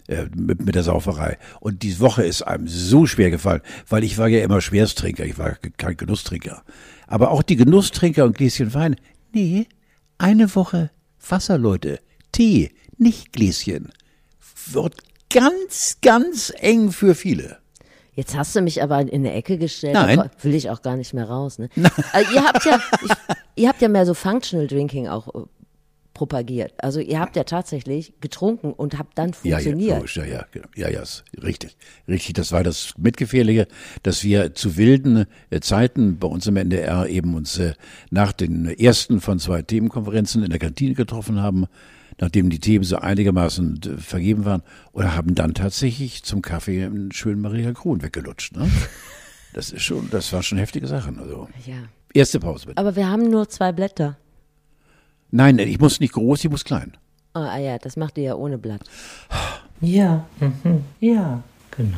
[0.06, 1.38] äh, mit, mit der Sauferei.
[1.60, 5.38] Und die Woche ist einem so schwer gefallen, weil ich war ja immer Schwersttrinker, ich
[5.38, 6.62] war kein Genusstrinker.
[7.08, 8.96] Aber auch die Genusstrinker und Gläschen Wein,
[9.34, 9.66] nee,
[10.18, 10.90] eine Woche
[11.28, 12.00] Wasser, Leute,
[12.32, 13.92] Tee, nicht Gläschen,
[14.70, 14.96] wird
[15.30, 17.58] ganz, ganz eng für viele.
[18.14, 19.94] Jetzt hast du mich aber in eine Ecke gestellt.
[19.94, 20.30] Nein.
[20.42, 21.58] Will ich auch gar nicht mehr raus.
[21.58, 21.70] Ne?
[22.12, 23.10] Also ihr habt ja, ich,
[23.62, 25.46] ihr habt ja mehr so Functional Drinking auch äh,
[26.22, 26.72] propagiert.
[26.78, 29.96] Also ihr habt ja tatsächlich getrunken und habt dann Ja, ja, funktioniert.
[29.96, 30.68] logisch, ja, ja, genau.
[30.76, 31.02] ja, ja,
[31.42, 32.34] richtig, richtig.
[32.34, 33.66] Das war das Mitgefährliche,
[34.04, 37.72] dass wir zu wilden äh, Zeiten bei uns im NDR eben uns äh,
[38.10, 41.66] nach den ersten von zwei Themenkonferenzen in der Kantine getroffen haben,
[42.20, 47.40] nachdem die Themen so einigermaßen vergeben waren, und haben dann tatsächlich zum Kaffee einen schönen
[47.40, 48.54] Maria Kron weggelutscht.
[48.54, 48.70] Ne?
[49.54, 51.18] Das ist schon, das war schon heftige Sachen.
[51.18, 51.74] Also ja.
[52.14, 52.78] erste Pause bitte.
[52.78, 54.18] Aber wir haben nur zwei Blätter.
[55.34, 56.92] Nein, ich muss nicht groß, ich muss klein.
[57.34, 58.82] Oh, ah ja, das macht ihr ja ohne Blatt.
[59.80, 61.96] Ja, mhm, ja, genau.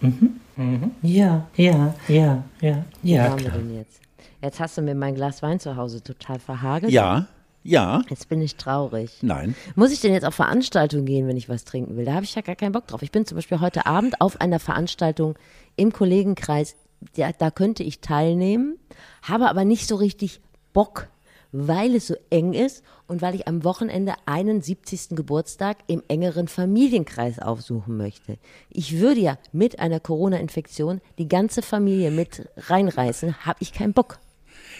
[0.00, 3.58] Mhm, mhm, ja, ja, ja, ja, Wo ja, wir klar.
[3.58, 4.00] denn jetzt?
[4.40, 6.92] Jetzt hast du mir mein Glas Wein zu Hause total verhagelt.
[6.92, 7.26] Ja,
[7.64, 9.10] ja, Jetzt bin ich traurig.
[9.22, 9.56] nein.
[9.74, 12.04] Muss ich denn jetzt auf Veranstaltungen gehen, wenn ich was trinken will?
[12.04, 13.02] Da habe ich ja gar keinen Bock drauf.
[13.02, 15.34] Ich bin zum Beispiel heute Abend auf einer Veranstaltung
[15.74, 16.76] im Kollegenkreis.
[17.16, 18.76] Ja, da könnte ich teilnehmen,
[19.22, 20.40] habe aber nicht so richtig
[20.72, 21.08] Bock,
[21.52, 25.10] weil es so eng ist und weil ich am Wochenende einen 70.
[25.10, 28.38] Geburtstag im engeren Familienkreis aufsuchen möchte.
[28.70, 34.18] Ich würde ja mit einer Corona-Infektion die ganze Familie mit reinreißen, habe ich keinen Bock.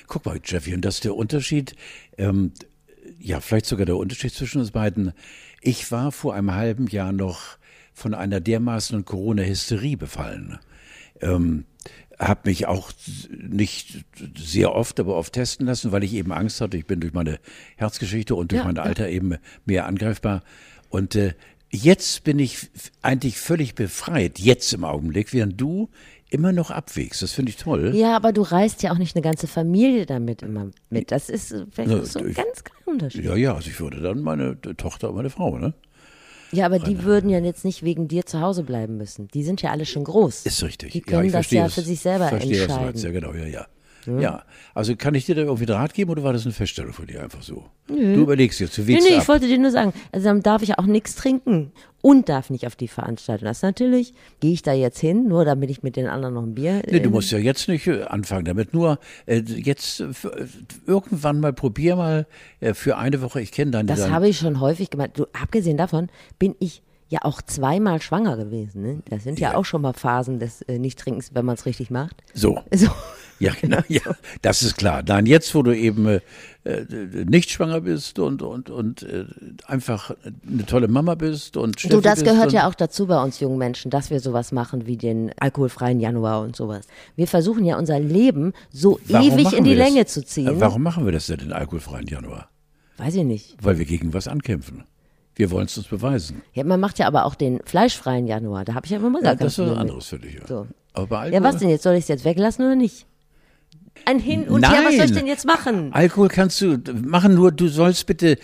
[0.07, 1.75] Guck mal, Jeffy, und das ist der Unterschied,
[2.19, 2.53] ähm,
[3.19, 5.13] ja, vielleicht sogar der Unterschied zwischen uns beiden.
[5.61, 7.59] Ich war vor einem halben Jahr noch
[7.93, 10.59] von einer dermaßen Corona-Hysterie befallen.
[11.21, 11.65] Ähm,
[12.19, 12.91] habe mich auch
[13.31, 14.05] nicht
[14.37, 16.77] sehr oft, aber oft testen lassen, weil ich eben Angst hatte.
[16.77, 17.39] Ich bin durch meine
[17.77, 18.83] Herzgeschichte und durch Ja, mein ja.
[18.83, 20.43] Alter eben mehr angreifbar.
[20.89, 21.35] Und äh,
[21.71, 22.71] jetzt bin ich
[23.03, 25.91] eigentlich völlig befreit, jetzt im Augenblick, während du
[26.31, 27.23] immer noch abwägst.
[27.23, 27.93] Das finde ich toll.
[27.95, 31.13] Ja, aber du reist ja auch nicht eine ganze Familie damit immer mit.
[31.13, 33.25] Das ist äh, vielleicht Ja, so ein ich- ganz kleiner Unterschied.
[33.25, 35.75] Ja, ja, also ich würde dann meine Tochter und meine Frau, ne?
[36.53, 39.29] Ja, aber die würden ja jetzt nicht wegen dir zu Hause bleiben müssen.
[39.29, 40.47] Die sind ja alle schon groß.
[40.47, 40.93] Ist richtig.
[40.93, 42.85] Die ja, können ich das verstehe ja für sich selber verstehe, was du entscheiden.
[42.87, 43.05] meinst.
[43.05, 43.67] Ja, genau, ja, ja.
[44.07, 44.23] Ne?
[44.23, 44.43] Ja,
[44.75, 47.23] also kann ich dir da irgendwie Rat geben oder war das eine Feststellung von dir
[47.23, 47.65] einfach so?
[47.89, 49.23] Du überlegst jetzt, du Nee, wägst nee, ab.
[49.23, 52.67] ich wollte dir nur sagen, also dann darf ich auch nichts trinken und darf nicht
[52.67, 53.47] auf die Veranstaltung.
[53.47, 56.55] Das natürlich, gehe ich da jetzt hin, nur damit ich mit den anderen noch ein
[56.55, 56.83] Bier.
[56.89, 58.75] Nee, du musst ja jetzt nicht äh, anfangen damit.
[58.75, 60.47] Nur äh, jetzt äh, äh,
[60.87, 62.27] irgendwann mal probier mal
[62.61, 63.41] äh, für eine Woche.
[63.41, 63.87] Ich kenne deine.
[63.87, 65.11] Das habe ich schon häufig gemacht.
[65.15, 68.83] Du, abgesehen davon bin ich ja auch zweimal schwanger gewesen.
[68.83, 69.03] Ne?
[69.09, 69.57] Das sind ja, Ja.
[69.57, 72.17] auch schon mal Phasen des äh, Nichttrinkens, wenn man es richtig macht.
[72.35, 72.61] So.
[72.75, 72.89] So.
[73.39, 73.79] Ja, genau.
[73.89, 74.01] Ja,
[74.43, 75.03] das ist klar.
[75.07, 76.21] Nein, jetzt, wo du eben äh,
[76.65, 79.27] äh, nicht schwanger bist und und und äh,
[79.67, 80.17] einfach
[80.49, 83.39] eine tolle Mama bist und Du, Steffi das bist gehört ja auch dazu bei uns
[83.39, 86.87] jungen Menschen, dass wir sowas machen wie den alkoholfreien Januar und sowas.
[87.15, 89.87] Wir versuchen ja unser Leben so Warum ewig in die das?
[89.87, 90.49] Länge zu ziehen.
[90.49, 92.49] Äh, Warum machen wir das denn den alkoholfreien Januar?
[92.97, 93.57] Weiß ich nicht.
[93.63, 94.85] Weil wir gegen was ankämpfen.
[95.37, 96.43] Wir wollen es uns beweisen.
[96.55, 98.65] Ja, man macht ja aber auch den fleischfreien Januar.
[98.65, 100.35] Da habe ich ja immer mal Ja, gar das ist was anderes für dich.
[100.35, 100.47] Ja.
[100.47, 100.67] So.
[100.95, 101.83] Aber bei Ja, Alkohol, was denn jetzt?
[101.83, 103.07] Soll ich es jetzt weglassen oder nicht?
[104.05, 105.15] Ein Hin und Her, was soll ich Nein.
[105.15, 105.93] denn jetzt machen?
[105.93, 108.39] Alkohol kannst du machen, nur du sollst bitte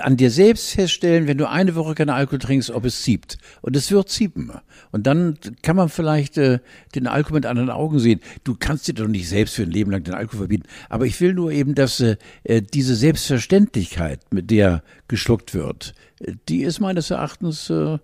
[0.00, 3.38] an dir selbst feststellen, wenn du eine Woche keinen Alkohol trinkst, ob es zieht.
[3.62, 4.52] Und es wird ziepen.
[4.92, 6.60] Und dann kann man vielleicht äh,
[6.94, 8.20] den Alkohol mit anderen Augen sehen.
[8.44, 10.68] Du kannst dir doch nicht selbst für ein Leben lang den Alkohol verbieten.
[10.88, 15.94] Aber ich will nur eben, dass äh, äh, diese Selbstverständlichkeit, mit der geschluckt wird,
[16.48, 17.98] die ist meines Erachtens, äh,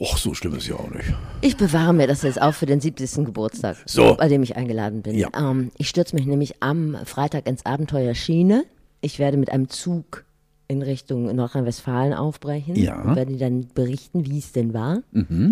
[0.00, 1.12] och, so schlimm ist ja auch nicht.
[1.40, 3.24] Ich bewahre mir das jetzt auf für den 70.
[3.24, 4.14] Geburtstag, So.
[4.16, 5.16] bei dem ich eingeladen bin.
[5.16, 5.28] Ja.
[5.36, 8.64] Ähm, ich stürze mich nämlich am Freitag ins Abenteuer Schiene.
[9.00, 10.24] Ich werde mit einem Zug
[10.70, 12.96] in Richtung Nordrhein-Westfalen aufbrechen Ja.
[12.96, 13.08] Mhm.
[13.10, 15.02] und werde dann berichten, wie es denn war,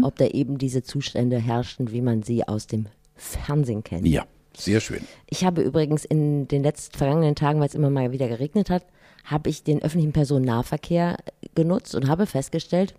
[0.02, 4.06] ob da eben diese Zustände herrschten, wie man sie aus dem Fernsehen kennt.
[4.06, 5.00] Ja, sehr schön.
[5.30, 8.84] Ich habe übrigens in den letzten vergangenen Tagen, weil es immer mal wieder geregnet hat,
[9.26, 11.18] habe ich den öffentlichen Personennahverkehr
[11.54, 12.94] genutzt und habe festgestellt,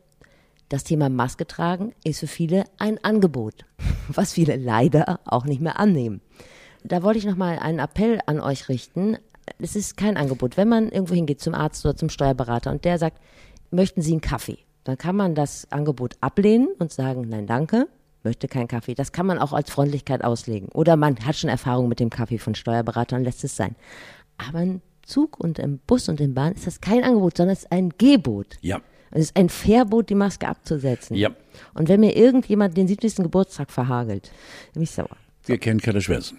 [0.69, 3.65] das Thema Maske tragen ist für viele ein Angebot,
[4.09, 6.21] was viele leider auch nicht mehr annehmen.
[6.83, 9.17] Da wollte ich nochmal einen Appell an euch richten.
[9.59, 10.57] Es ist kein Angebot.
[10.57, 13.19] Wenn man irgendwo hingeht zum Arzt oder zum Steuerberater und der sagt,
[13.71, 14.59] möchten Sie einen Kaffee?
[14.83, 17.87] Dann kann man das Angebot ablehnen und sagen, nein, danke,
[18.23, 18.93] möchte keinen Kaffee.
[18.93, 20.69] Das kann man auch als Freundlichkeit auslegen.
[20.73, 23.75] Oder man hat schon Erfahrung mit dem Kaffee von Steuerberatern, lässt es sein.
[24.37, 27.71] Aber Zug und im Bus und in Bahn ist das kein Angebot, sondern es ist
[27.71, 28.57] ein Gebot.
[28.61, 28.81] Ja.
[29.09, 31.15] Es ist ein Verbot, die Maske abzusetzen.
[31.15, 31.29] Ja.
[31.73, 33.15] Und wenn mir irgendjemand den 70.
[33.17, 34.31] Geburtstag verhagelt,
[34.73, 35.15] bin ich sauer.
[35.45, 36.37] Wir kennen keine Schwänzen.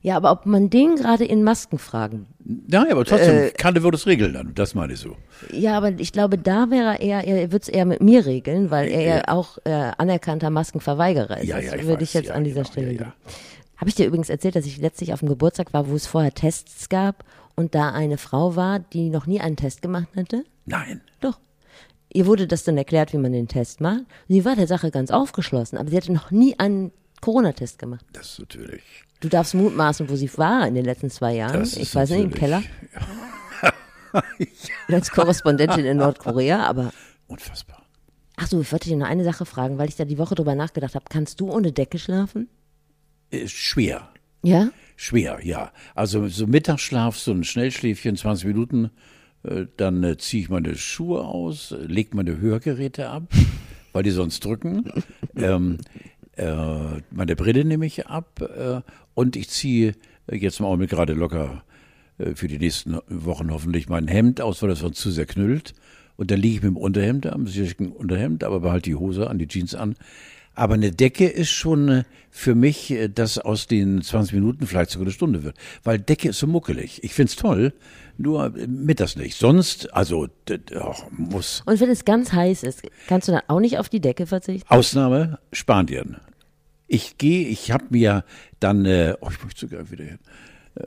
[0.00, 2.26] Ja, aber ob man den gerade in Masken fragen.
[2.70, 4.54] Ja, aber trotzdem, Äh, Kante würde es regeln dann.
[4.54, 5.16] Das meine ich so.
[5.52, 8.70] Ja, aber ich glaube, da wäre er eher, er wird es eher mit mir regeln,
[8.70, 9.16] weil er Ja.
[9.16, 11.46] ja auch äh, anerkannter Maskenverweigerer ist.
[11.48, 12.08] Ja, das ja, ich würde weiß.
[12.08, 13.12] ich jetzt Ja, an dieser genau, Stelle ja.
[13.78, 16.32] Habe ich dir übrigens erzählt, dass ich letztlich auf dem Geburtstag war, wo es vorher
[16.34, 17.24] Tests gab
[17.56, 20.44] und da eine Frau war, die noch nie einen Test gemacht hatte?
[20.66, 21.00] Nein.
[21.20, 21.38] Doch.
[22.12, 24.02] Ihr wurde das dann erklärt, wie man den Test macht.
[24.28, 28.04] Sie war der Sache ganz aufgeschlossen, aber sie hatte noch nie einen Corona-Test gemacht.
[28.12, 28.82] Das ist natürlich.
[29.20, 31.60] Du darfst mutmaßen, wo sie war in den letzten zwei Jahren.
[31.60, 32.62] Das Ich weiß nicht, im Keller,
[34.12, 36.92] natürlich- als Korrespondentin in Nordkorea, aber
[37.26, 37.82] Unfassbar.
[38.36, 40.54] Ach so, ich wollte dir noch eine Sache fragen, weil ich da die Woche drüber
[40.54, 41.04] nachgedacht habe.
[41.10, 42.48] Kannst du ohne Decke schlafen?
[43.30, 44.08] Ist schwer.
[44.42, 44.70] Ja?
[44.96, 45.72] Schwer, ja.
[45.94, 48.90] Also so Mittagsschlaf, so ein Schnellschläfchen, 20 Minuten,
[49.44, 53.32] äh, dann äh, ziehe ich meine Schuhe aus, äh, leg meine Hörgeräte ab,
[53.92, 54.90] weil die sonst drücken.
[55.36, 55.78] ähm,
[56.36, 58.80] äh, meine Brille nehme ich ab äh,
[59.14, 59.94] und ich ziehe
[60.26, 61.62] äh, jetzt im Augenblick gerade locker
[62.34, 65.72] für die nächsten Wochen hoffentlich mein Hemd aus, weil das sonst zu sehr knüllt.
[66.16, 69.38] Und dann liege ich mit dem Unterhemd dem schicken Unterhemd, aber behalte die Hose an,
[69.38, 69.94] die Jeans an.
[70.58, 74.90] Aber eine Decke ist schon äh, für mich, äh, dass aus den 20 Minuten vielleicht
[74.90, 75.56] sogar eine Stunde wird.
[75.84, 77.04] Weil Decke ist so muckelig.
[77.04, 77.72] Ich find's toll,
[78.16, 79.38] nur äh, mittags nicht.
[79.38, 80.26] Sonst, also,
[80.74, 81.62] ach, muss.
[81.64, 84.68] Und wenn es ganz heiß ist, kannst du dann auch nicht auf die Decke verzichten?
[84.68, 86.16] Ausnahme Spanien.
[86.88, 88.24] Ich gehe, ich habe mir
[88.58, 90.18] dann, äh, oh, ich möchte sogar wieder hin,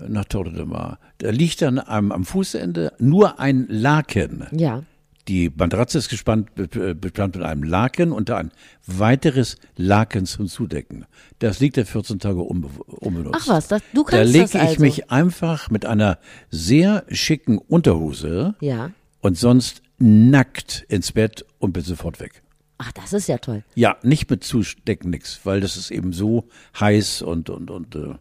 [0.06, 1.00] nach Torre de Mar.
[1.20, 4.48] Da liegt dann am, am Fußende nur ein Laken.
[4.52, 4.84] Ja.
[5.28, 8.52] Die Matratze ist gespannt, be- bespannt mit einem Laken und da ein
[8.88, 11.06] weiteres Laken zum Zudecken.
[11.40, 13.38] Das liegt da 14 Tage unbe unbenutzt.
[13.40, 14.82] Ach was, das, du Da kannst lege das ich also.
[14.82, 16.18] mich einfach mit einer
[16.50, 18.92] sehr schicken Unterhose Ja.
[19.22, 22.42] und sonst nackt ins Bett und bin sofort weg.
[22.80, 23.64] Ach, das ist ja toll.
[23.76, 26.46] Ja, nicht mit Zudecken nix, weil das ist eben so
[26.80, 28.16] heiß und und und äh,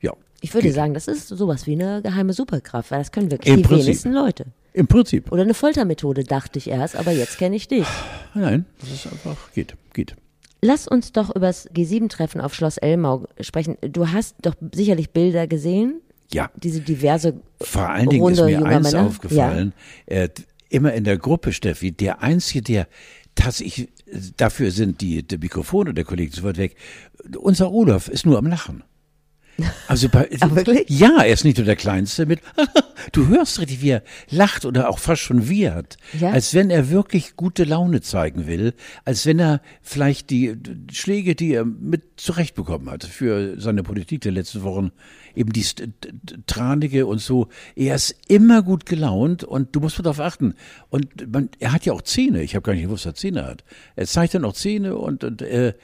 [0.00, 0.12] ja.
[0.40, 0.76] Ich würde Geht.
[0.76, 3.86] sagen, das ist sowas wie eine geheime Superkraft, weil das können wirklich Im die Prinzip.
[3.86, 4.46] wenigsten Leute.
[4.76, 5.32] Im Prinzip.
[5.32, 7.86] Oder eine Foltermethode, dachte ich erst, aber jetzt kenne ich dich.
[8.34, 10.14] Nein, das ist einfach geht, geht.
[10.60, 13.78] Lass uns doch über das G7-Treffen auf Schloss Elmau sprechen.
[13.80, 16.50] Du hast doch sicherlich Bilder gesehen, Ja.
[16.56, 19.06] diese diverse Vor allen Dingen ist Runde mir junger eins Männer.
[19.06, 19.72] aufgefallen,
[20.04, 20.28] äh,
[20.68, 22.88] immer in der Gruppe, Steffi, der Einzige, der
[23.34, 23.88] tatsächlich,
[24.36, 26.76] dafür sind die, die Mikrofone der Kollegen weit weg,
[27.38, 28.84] unser Olaf ist nur am Lachen.
[29.88, 30.88] Also bei, wirklich?
[30.88, 32.40] Ja, er ist nicht nur der Kleinste mit.
[33.12, 35.96] du hörst richtig, wie er lacht oder auch fast schon wiehert.
[36.18, 36.30] Ja?
[36.30, 38.74] Als wenn er wirklich gute Laune zeigen will.
[39.04, 40.56] Als wenn er vielleicht die
[40.92, 44.92] Schläge, die er mit zurechtbekommen hat für seine Politik der letzten Wochen,
[45.34, 45.64] eben die
[46.46, 47.48] tranige und so.
[47.74, 50.54] Er ist immer gut gelaunt und du musst darauf achten.
[50.88, 52.42] Und man, er hat ja auch Zähne.
[52.42, 53.64] Ich habe gar nicht gewusst, dass er Zähne hat.
[53.96, 55.74] Er zeigt dann auch Zähne und, und äh,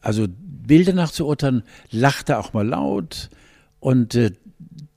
[0.00, 0.26] also
[0.68, 3.28] Bilder nachzuurteilen, lacht er auch mal laut
[3.80, 4.30] und äh,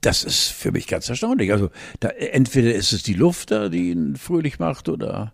[0.00, 1.52] das ist für mich ganz erstaunlich.
[1.52, 5.32] Also da, entweder ist es die Luft da, die ihn fröhlich macht oder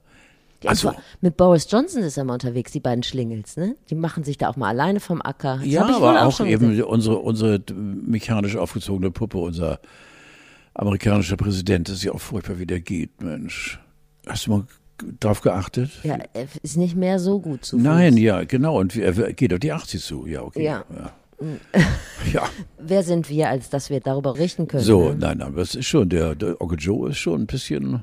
[0.63, 3.77] Ja, also, mit Boris Johnson ist er mal unterwegs, die beiden Schlingels, ne?
[3.91, 5.59] Die machen sich da auch mal alleine vom Acker.
[5.59, 6.85] Das ja, aber auch, schon eben gesehen.
[6.85, 9.81] unsere, unsere mechanisch aufgezogene Puppe, unser
[10.75, 13.81] amerikanischer Präsident, das ist ja auch furchtbar, wie der geht, Mensch.
[14.27, 14.67] Hast du mal
[15.21, 15.91] drauf geachtet?
[16.03, 18.23] Ja, er ist nicht mehr so gut zu Nein, Fuß.
[18.23, 18.79] ja, genau.
[18.79, 20.27] Und er geht auf die 80 zu.
[20.27, 20.65] Ja, okay.
[20.65, 20.85] Ja.
[20.91, 21.13] Ja.
[22.33, 22.49] ja.
[22.79, 24.83] Wer sind wir, als dass wir darüber richten können?
[24.83, 25.17] So, ne?
[25.19, 28.03] nein, aber es ist schon, der, der Onkel Joe ist schon ein bisschen,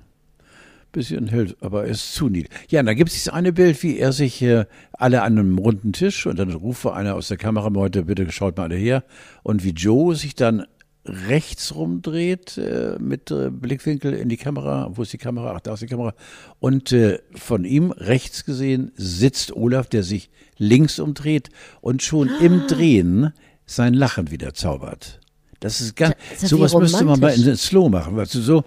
[0.92, 2.52] bisschen hält, aber er ist zu niedrig.
[2.70, 5.58] Ja, und da gibt es dieses eine Bild, wie er sich äh, alle an einem
[5.58, 9.04] runden Tisch und dann ruft einer aus der Kamera, Leute, bitte schaut mal alle her.
[9.44, 10.66] Und wie Joe sich dann
[11.06, 14.90] rechts rumdreht äh, mit äh, Blickwinkel in die Kamera.
[14.92, 15.54] Wo ist die Kamera?
[15.56, 16.14] Ach, da ist die Kamera.
[16.60, 21.50] Und äh, von ihm rechts gesehen sitzt Olaf, der sich links umdreht
[21.82, 23.34] und schon im Drehen
[23.66, 25.20] sein Lachen wieder zaubert.
[25.60, 28.42] Das ist ganz, Das ist ja sowas müsste man mal in Slow machen, weißt du,
[28.42, 28.64] so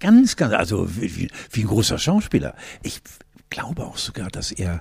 [0.00, 2.54] ganz, ganz, also wie, wie, wie ein großer Schauspieler.
[2.82, 3.00] Ich
[3.50, 4.80] glaube auch sogar, dass er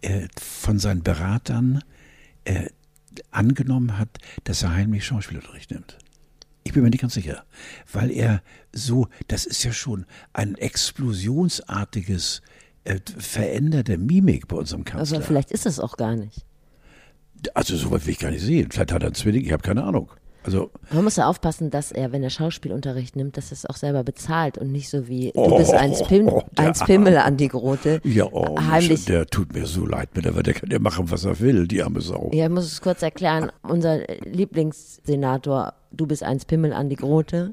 [0.00, 1.82] äh, von seinen Beratern
[2.44, 2.70] äh,
[3.30, 5.98] angenommen hat, dass er heimlich Schauspielunterricht nimmt.
[6.64, 7.44] Ich bin mir nicht ganz sicher,
[7.92, 12.42] weil er so, das ist ja schon ein explosionsartiges
[12.84, 15.18] äh, Veränder der Mimik bei unserem Kanzler.
[15.18, 16.44] Also vielleicht ist es auch gar nicht.
[17.54, 18.70] Also so weit will ich gar nicht sehen.
[18.70, 20.10] Vielleicht hat er einen Zwilling, ich habe keine Ahnung.
[20.48, 23.76] Also Man muss ja aufpassen, dass er, wenn er Schauspielunterricht nimmt, dass er es auch
[23.76, 27.36] selber bezahlt und nicht so wie du bist ein, Spim Oh, ein der Spimmel an
[27.36, 28.00] die Grote.
[28.02, 29.04] ja, oh, heimlich.
[29.04, 31.82] der tut mir so leid mit, aber der kann ja machen, was er will, die
[31.82, 32.30] arme Sau.
[32.32, 33.52] Ja, ich muss es kurz erklären.
[33.60, 37.52] Unser Lieblingssenator, du bist ein Pimmel an die Grote,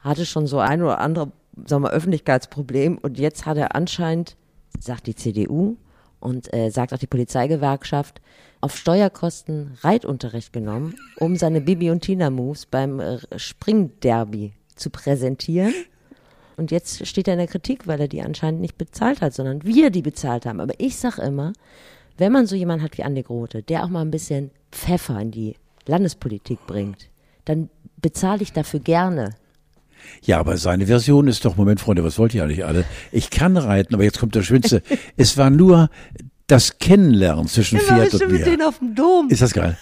[0.00, 1.32] hatte schon so ein oder andere,
[1.66, 4.36] sagen wir, Öffentlichkeitsproblem und jetzt hat er anscheinend,
[4.78, 5.76] sagt die CDU
[6.20, 8.20] und äh, sagt auch die Polizeigewerkschaft,
[8.64, 15.74] auf Steuerkosten Reitunterricht genommen, um seine Bibi und Tina Moves beim äh, Springderby zu präsentieren.
[16.56, 19.64] Und jetzt steht er in der Kritik, weil er die anscheinend nicht bezahlt hat, sondern
[19.64, 20.60] wir die bezahlt haben.
[20.60, 21.52] Aber ich sag immer,
[22.16, 25.30] wenn man so jemanden hat wie Andi Grote, der auch mal ein bisschen Pfeffer in
[25.30, 27.10] die Landespolitik bringt,
[27.44, 27.68] dann
[28.00, 29.34] bezahle ich dafür gerne.
[30.22, 32.86] Ja, aber seine Version ist doch, Moment, Freunde, was wollt ihr eigentlich alle?
[33.12, 34.82] Ich kann reiten, aber jetzt kommt der Schwinste.
[35.18, 35.90] es war nur
[36.46, 38.68] das Kennenlernen zwischen Pferd und mir.
[38.68, 39.28] auf dem Dom.
[39.30, 39.76] Ist das geil?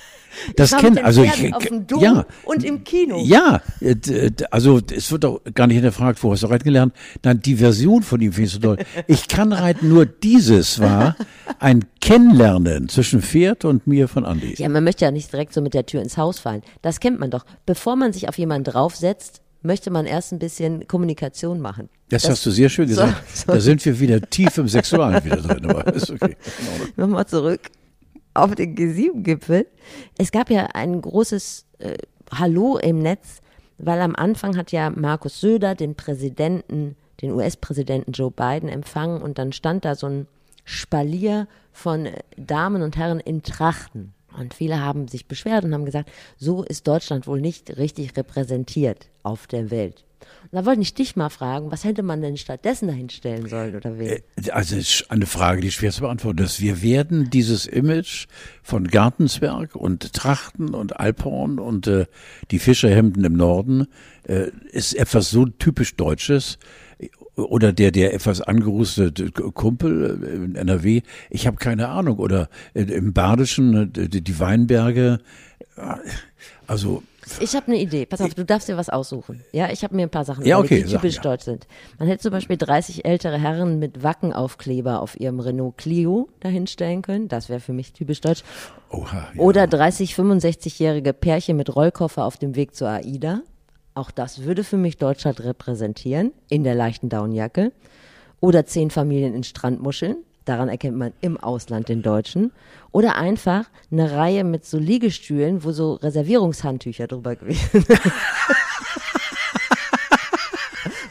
[0.57, 3.23] Das kennen, mit also ich, auf dem Dom ja, und im Kino.
[3.23, 6.95] Ja, äh, d- also es wird doch gar nicht hinterfragt, wo hast du reiten gelernt?
[7.23, 8.79] Nein, die Version von ihm finde ich so toll.
[9.09, 11.17] Ich kann reiten, nur dieses war
[11.59, 14.55] ein Kennenlernen zwischen Pferd und mir von Andi.
[14.57, 16.63] Ja, man möchte ja nicht direkt so mit der Tür ins Haus fallen.
[16.81, 17.45] Das kennt man doch.
[17.67, 21.89] Bevor man sich auf jemanden draufsetzt, möchte man erst ein bisschen Kommunikation machen.
[22.09, 23.37] Das, hast du sehr schön so- gesagt.
[23.37, 26.37] so- Da sind wir wieder tief im Sexualen wieder drin, aber ist okay.
[26.97, 27.61] Nochmal zurück
[28.35, 29.67] auf den G7-Gipfel.
[30.19, 31.97] Es gab ja ein großes äh,
[32.33, 33.41] Hallo im Netz,
[33.79, 39.39] weil am Anfang hat ja Markus Söder den Präsidenten, den US-Präsidenten Joe Biden empfangen und
[39.39, 40.27] dann stand da so ein
[40.65, 44.15] Spalier von Damen und Herren in Trachten.
[44.39, 49.09] Und viele haben sich beschwert und haben gesagt, so ist Deutschland wohl nicht richtig repräsentiert
[49.23, 50.05] auf der Welt.
[50.43, 53.99] Und da wollte ich dich mal fragen, was hätte man denn stattdessen dahinstellen sollen oder
[53.99, 54.21] wen?
[54.51, 56.61] Also es ist eine Frage, die schwer zu beantworten ist.
[56.61, 58.27] Wir werden dieses Image
[58.63, 62.07] von Gartensberg und Trachten und Alphorn und äh,
[62.51, 63.87] die Fischerhemden im Norden
[64.25, 66.59] äh, ist etwas so typisch Deutsches.
[67.35, 72.19] Oder der, der etwas angerustete Kumpel äh, in NRW, ich habe keine Ahnung.
[72.19, 75.19] Oder äh, im Badischen äh, die, Weinberge.
[76.67, 77.03] Also
[77.41, 78.05] Ich habe eine Idee.
[78.05, 79.43] Pass auf, du darfst dir was aussuchen.
[79.53, 81.23] Ja, ich habe mir ein paar Sachen Ja, okay, die sag typisch mir.
[81.23, 81.67] deutsch sind.
[81.99, 87.29] Man hätte zum Beispiel 30 ältere Herren mit Wackenaufkleber auf ihrem Renault Clio dahinstellen können.
[87.29, 88.43] Das wäre für mich typisch deutsch.
[88.91, 89.41] oha, ja.
[89.41, 93.41] Oder 30, 65-jährige Pärchen mit Rollkoffer auf dem Weg zur AIDA.
[93.95, 97.73] Auch das würde für mich Deutschland repräsentieren, in der leichten Downjacke.
[98.41, 100.17] Oder zehn Familien in Strandmuscheln.
[100.45, 102.51] Daran erkennt man im Ausland den Deutschen.
[102.91, 107.87] Oder einfach eine Reihe mit so Liegestühlen, wo so Reservierungshandtücher drüber gewesen sind.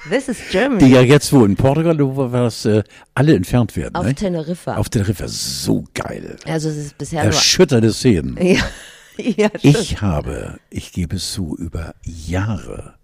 [0.10, 0.84] This is Germany.
[0.84, 2.84] Die ja jetzt wo in Portugal, wo was äh,
[3.16, 3.96] alle entfernt werden.
[3.96, 4.14] Auf ne?
[4.14, 4.76] Teneriffa.
[4.76, 6.36] Auf Teneriffa, so geil.
[6.46, 8.38] also es ist bisher Erschütternde Szenen.
[8.42, 8.62] Ja,
[9.22, 9.50] ja.
[9.62, 12.96] Ich habe, ich gebe es zu, über Jahre,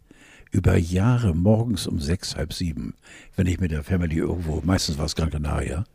[0.52, 2.96] über Jahre morgens um sechs, halb sieben,
[3.36, 5.86] wenn ich mit der Family irgendwo, meistens war es Gran Canaria,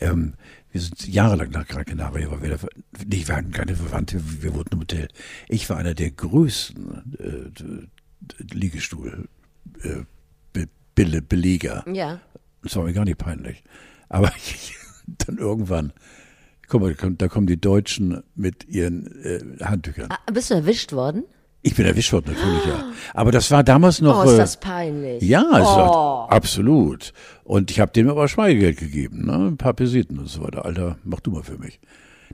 [0.00, 0.34] ähm,
[0.72, 2.66] wir sind jahrelang nach Gran Canaria, weil wir da,
[3.06, 5.08] nicht, wir hatten keine Verwandte, wir wohnten im Hotel.
[5.48, 9.28] Ich war einer der größten äh, Liegestuhl
[9.82, 10.02] äh,
[10.52, 10.68] Be
[11.92, 12.20] ja.
[12.62, 13.62] Das war mir gar nicht peinlich.
[14.08, 14.32] Aber
[15.06, 15.92] dann irgendwann,
[16.68, 20.08] guck mal, da kommen- die Deutschen mit ihren äh, Handtüchern.
[20.10, 21.24] Ah, bist du erwischt worden?
[21.62, 22.92] Ich bin erwischt worden, natürlich, ja.
[23.12, 24.24] Aber das war damals noch.
[24.24, 25.20] Oh, ist äh, das peinlich.
[25.22, 26.28] ja, oh.
[26.28, 27.12] absolut.
[27.42, 29.48] Und ich habe dem aber Schweigegeld gegeben, ne?
[29.48, 30.64] ein paar Peseten und so weiter.
[30.64, 31.80] Alter, mach du mal für mich.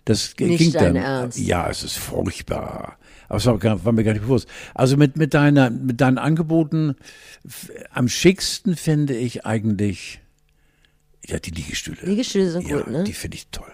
[0.04, 0.96] Das Nicht ging dein dann.
[0.96, 1.38] Ernst.
[1.38, 2.98] Ja, es ist furchtbar.
[3.28, 4.48] Aber es war, war mir gar nicht bewusst.
[4.74, 6.96] Also mit, mit, deiner, mit deinen Angeboten,
[7.90, 10.20] am schicksten finde ich eigentlich,
[11.24, 11.98] ja, die Liegestühle.
[12.02, 13.04] Liegestühle sind ja, gut, ne?
[13.04, 13.72] Die finde ich toll.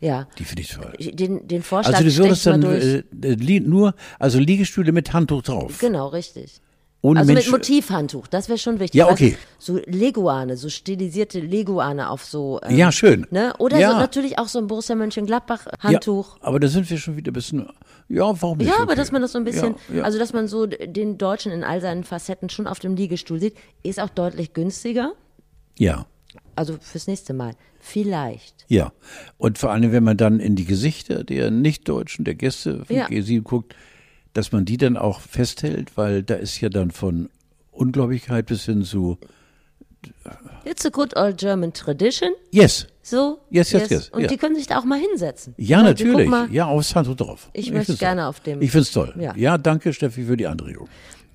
[0.00, 0.26] Ja.
[0.38, 0.92] Die finde ich toll.
[0.98, 5.78] Den, den Vorschlag Also du würdest dann äh, äh, nur, also Liegestühle mit Handtuch drauf.
[5.78, 6.60] Genau, richtig.
[7.02, 8.98] Ohne Also Mensch, mit Motivhandtuch, das wäre schon wichtig.
[8.98, 9.36] Ja, okay.
[9.58, 12.60] So Leguane, so stilisierte Leguane auf so.
[12.62, 13.26] Ähm, Ja, schön.
[13.30, 13.54] Ne?
[13.58, 13.92] Oder Ja.
[13.92, 15.98] so natürlich auch so ein Borussia Mönchengladbach ja,
[16.40, 17.66] aber da sind wir schon wieder ein bisschen,
[18.08, 18.68] ja, warum nicht?
[18.68, 18.96] Ja, aber Okay.
[18.96, 20.02] dass man das so ein bisschen, ja.
[20.02, 23.54] also dass man so den Deutschen in all seinen Facetten schon auf dem Liegestuhl sieht,
[23.82, 25.12] ist auch deutlich günstiger.
[25.78, 26.06] ja.
[26.60, 27.54] Also fürs nächste Mal.
[27.78, 28.66] Vielleicht.
[28.68, 28.92] Ja,
[29.38, 33.06] und vor allem, wenn man dann in die Gesichter der Nicht-Deutschen, der Gäste von Ja.
[33.06, 33.74] G7 guckt,
[34.34, 37.30] dass man die dann auch festhält, weil da ist ja dann von
[37.70, 39.16] Ungläubigkeit bis hin zu
[40.66, 42.30] It's a good old German tradition.
[42.52, 42.86] Yes.
[43.02, 43.38] So.
[43.50, 44.28] Yes, yes, yes, Und ja.
[44.28, 45.54] die können sich da auch mal hinsetzen.
[45.56, 46.28] Ja, Weil, natürlich.
[46.28, 47.48] Mal, ja, aufs Handtuch drauf.
[47.54, 48.28] Ich möchte find's gerne toll.
[48.28, 49.14] auf dem- Ich find's toll.
[49.18, 49.34] Ja.
[49.36, 49.56] Ja.
[49.58, 50.88] danke, Steffi, für die Anregung.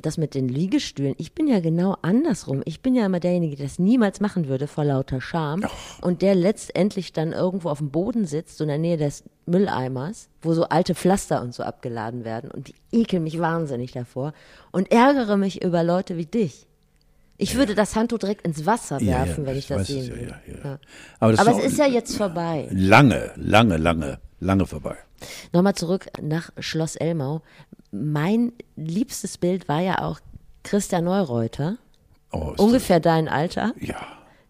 [0.06, 2.62] Das mit den Liegestühlen, ich bin ja genau andersrum.
[2.66, 5.64] Ich bin ja immer derjenige, der das niemals machen würde vor lauter Scham
[6.02, 10.30] und der letztendlich dann irgendwo auf dem Boden sitzt, so in der Nähe des Mülleimers,
[10.42, 14.34] wo so alte Pflaster und so abgeladen werden und die ekeln mich wahnsinnig davor
[14.72, 16.68] und ärgere mich über Leute wie dich.
[17.38, 20.06] Ich würde das Handtuch direkt ins Wasser Ja, werfen, ja, wenn ich, ich das sehen
[20.06, 20.26] ja, würde.
[20.48, 20.64] ja, ja.
[20.64, 20.80] Ja.
[21.20, 22.68] Aber, Aber ist es ist ja jetzt vorbei.
[22.72, 24.96] lange, lange, lange, lange vorbei.
[25.54, 27.42] Nochmal zurück nach Schloss Elmau.
[27.92, 30.20] Mein liebstes Bild war ja auch
[30.64, 31.78] Christian Neureuter,
[32.32, 33.96] Oh, ungefähr dein Alter, das, ja,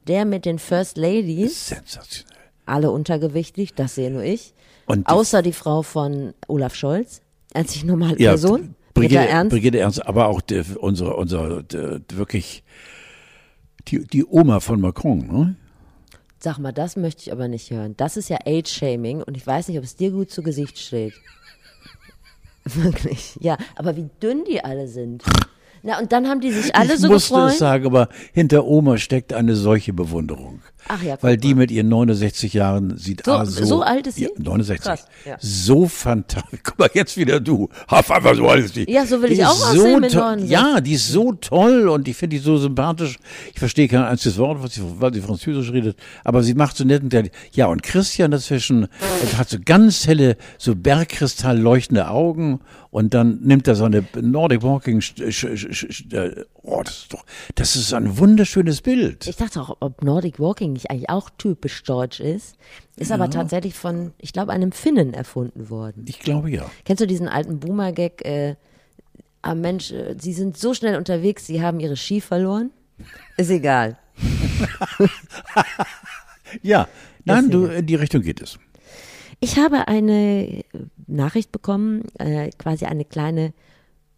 [0.07, 2.34] der mit den First Ladies, sensationell.
[2.66, 4.53] alle untergewichtig, das sehe nur ich,
[4.88, 7.22] Und die- außer die Frau von Olaf Scholz,
[7.53, 9.51] einzig normale Ja, Person, Brigitte, Britta Ernst.
[9.51, 12.63] Brigitte Ernst, aber auch der, unsere, unsere der, wirklich
[13.89, 15.55] die, die Oma von Macron, ne?
[16.40, 17.96] Sag mal, das möchte ich aber nicht hören.
[17.98, 21.14] Das ist ja Age-Shaming und ich weiß nicht, ob es dir gut zu Gesicht steht.
[22.66, 23.58] Wirklich, ja.
[23.76, 25.24] Aber wie dünn die alle sind.
[25.86, 27.52] Na, und dann haben die sich alle ich so musste gefreut.
[27.52, 30.62] es sagen, aber hinter Oma steckt eine solche Bewunderung.
[30.88, 34.16] Ach ja, Weil die mit ihren 69 Jahren sieht So- ah, so, so alt ist
[34.18, 34.26] sie?
[34.26, 34.84] Ja, 69.
[34.86, 35.36] Krass, ja.
[35.40, 36.60] So fantastisch.
[36.64, 37.70] Guck mal, jetzt wieder du.
[37.88, 38.92] Auf einmal so alt ist die.
[38.92, 40.52] Ja, so will die ich auch so aussehen mit to- 69.
[40.52, 43.18] Ja, die ist so toll und ich finde die so sympathisch.
[43.52, 46.84] Ich verstehe kein einziges Wort, was sie, weil sie Französisch redet, aber sie macht so
[46.84, 47.02] nett.
[47.02, 48.88] und der- Ja, und Christian dazwischen
[49.24, 52.60] der hat so ganz helle, so Bergkristall leuchtende Augen
[52.92, 55.02] und dann nimmt er so eine Nordic Walking.
[55.84, 59.28] Äh, oh, das ist doch, das ist ein wunderschönes Bild.
[59.28, 62.55] Ich dachte auch, ob Nordic Walking nicht eigentlich auch typisch deutsch ist.
[62.97, 66.05] Ist aber tatsächlich von, ich glaube, einem Finnen erfunden worden.
[66.07, 66.69] Ich glaube ja.
[66.86, 68.26] Kennst du diesen alten Boomer-Gag?
[68.26, 68.55] Äh,
[69.41, 72.71] ah Mensch, äh, Sie sind so schnell unterwegs, Sie haben Ihre Ski verloren?
[73.38, 73.97] Ist egal.
[76.61, 76.88] Ja,
[77.26, 78.59] nein, du, in die Richtung geht es.
[79.39, 80.63] Ich habe eine
[81.07, 83.53] Nachricht bekommen, äh, quasi eine kleine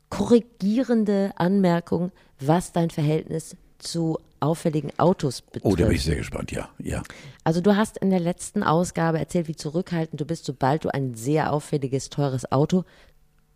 [0.10, 5.66] korrigierende Anmerkung, was dein Verhältnis zu auffälligen Autos betrifft.
[5.66, 7.02] Oh, da bin ich sehr gespannt, ja, ja.
[7.44, 11.16] Also du hast in der letzten Ausgabe erzählt, wie zurückhaltend du bist, sobald du ein
[11.16, 12.84] sehr auffälliges, teures Auto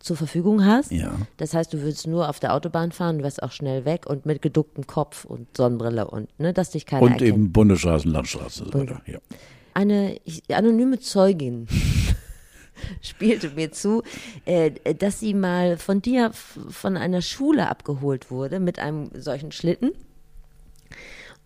[0.00, 0.90] zur Verfügung hast.
[0.90, 1.14] Ja.
[1.36, 4.26] Das heißt, du willst nur auf der Autobahn fahren, du wärst auch schnell weg und
[4.26, 7.28] mit geducktem Kopf und Sonnenbrille und ne, dass dich keiner Und erkennt.
[7.28, 9.00] eben Bundesstraßen, Landstraßen und so weiter.
[9.06, 9.18] Ja.
[9.74, 11.68] Eine ich, anonyme Zeugin
[13.02, 14.02] spielte mir zu,
[14.44, 19.92] äh, dass sie mal von dir von einer Schule abgeholt wurde mit einem solchen Schlitten.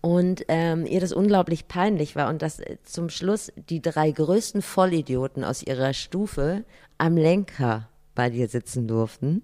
[0.01, 4.61] Und ähm, ihr das unglaublich peinlich war und dass äh, zum Schluss die drei größten
[4.61, 6.63] Vollidioten aus ihrer Stufe
[6.97, 9.41] am Lenker bei dir sitzen durften.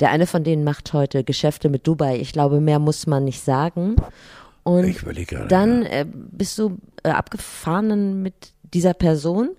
[0.00, 2.18] Der eine von denen macht heute Geschäfte mit Dubai.
[2.18, 3.96] Ich glaube, mehr muss man nicht sagen.
[4.64, 4.96] Und
[5.48, 9.50] dann äh, bist du äh, abgefahren mit dieser Person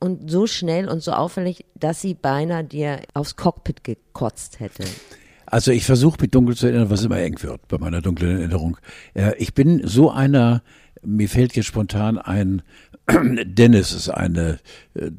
[0.00, 4.84] und so schnell und so auffällig, dass sie beinahe dir aufs Cockpit gekotzt hätte.
[5.46, 8.76] Also ich versuche mich dunkel zu erinnern, was immer eng wird bei meiner dunklen Erinnerung.
[9.14, 10.62] Äh, ich bin so einer,
[11.02, 12.62] mir fällt jetzt spontan ein,
[13.44, 14.58] Dennis ist eine,
[14.94, 15.10] äh,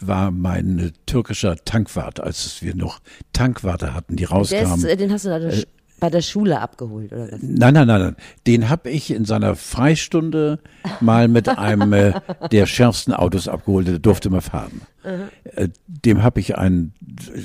[0.00, 3.00] war mein türkischer Tankwart, als wir noch
[3.32, 4.84] Tankwarte hatten, die rauskamen.
[4.84, 5.64] Ist, den hast du da äh,
[5.98, 7.40] bei der Schule abgeholt, oder was?
[7.42, 8.16] Nein, nein, nein, nein.
[8.46, 10.58] Den habe ich in seiner Freistunde
[11.00, 12.12] mal mit einem äh,
[12.50, 14.82] der schärfsten Autos abgeholt, der durfte mal fahren.
[15.04, 16.92] Uh Dem habe ich einen,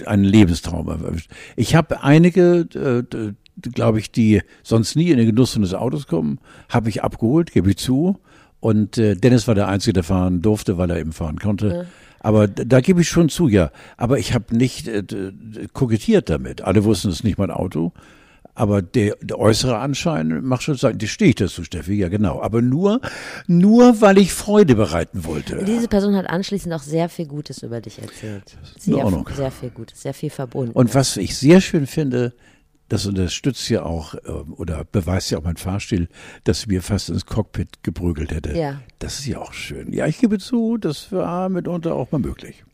[0.05, 1.29] einen Lebenstraum erwischt.
[1.55, 3.33] Ich habe einige, äh,
[3.69, 6.39] glaube ich, die sonst nie in den Genuss eines Autos kommen,
[6.69, 8.19] habe ich abgeholt, gebe ich zu.
[8.59, 11.67] Und äh, Dennis war der Einzige, der fahren durfte, weil er eben fahren konnte.
[11.67, 11.85] Ja.
[12.19, 13.71] Aber da gebe ich schon zu, ja.
[13.97, 15.03] Aber ich habe nicht äh,
[15.73, 16.61] kokettiert damit.
[16.61, 17.93] Alle wussten, es ist nicht mein Auto.
[18.53, 22.41] Aber der, der äußere Anschein macht schon sagen, die stehe ich dazu, Steffi, ja genau.
[22.41, 23.01] Aber nur,
[23.47, 25.63] nur weil ich Freude bereiten wollte.
[25.63, 28.57] Diese Person hat anschließend auch sehr viel Gutes über dich erzählt.
[28.77, 30.73] Sehr, sehr viel Gutes, sehr viel verbunden.
[30.73, 32.33] Und was ich sehr schön finde,
[32.91, 34.19] das unterstützt ja auch äh,
[34.57, 36.09] oder beweist ja auch mein Fahrstil,
[36.43, 38.57] dass mir fast ins Cockpit geprügelt hätte.
[38.57, 38.81] Ja.
[38.99, 39.93] Das ist ja auch schön.
[39.93, 42.65] Ja, ich gebe zu, das war mitunter auch mal möglich.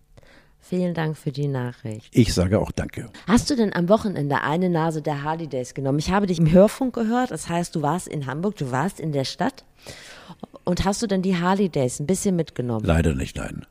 [0.59, 2.09] Vielen Dank für die Nachricht.
[2.11, 3.09] Ich sage auch Danke.
[3.25, 5.99] Hast du denn am Wochenende eine Nase der Harley Days genommen?
[5.99, 9.11] Ich habe dich im Hörfunk gehört, das heißt, du warst in Hamburg, du warst in
[9.11, 9.63] der Stadt.
[10.65, 12.85] Und hast du denn die Harley Days ein bisschen mitgenommen?
[12.85, 13.65] Leider nicht, nein.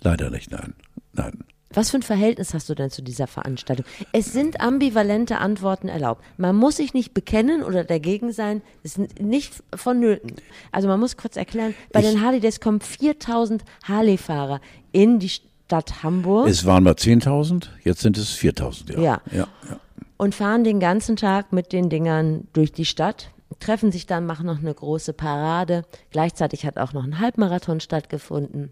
[0.00, 0.74] Leider nicht, nein.
[1.12, 1.44] Nein.
[1.70, 3.84] Was für ein Verhältnis hast du denn zu dieser Veranstaltung?
[4.12, 6.24] Es sind ambivalente Antworten erlaubt.
[6.38, 10.36] Man muss sich nicht bekennen oder dagegen sein, ist nicht vonnöten.
[10.72, 14.60] Also man muss kurz erklären, bei ich den Harley Days kommen 4000 Harley-Fahrer
[14.92, 15.30] in die
[15.68, 16.48] Stadt Hamburg.
[16.48, 19.00] Es waren mal 10.000, jetzt sind es 4.000, ja.
[19.00, 19.20] Ja.
[19.30, 19.48] ja.
[19.68, 19.80] ja.
[20.16, 24.46] Und fahren den ganzen Tag mit den Dingern durch die Stadt, treffen sich dann, machen
[24.46, 25.84] noch eine große Parade.
[26.10, 28.70] Gleichzeitig hat auch noch ein Halbmarathon stattgefunden.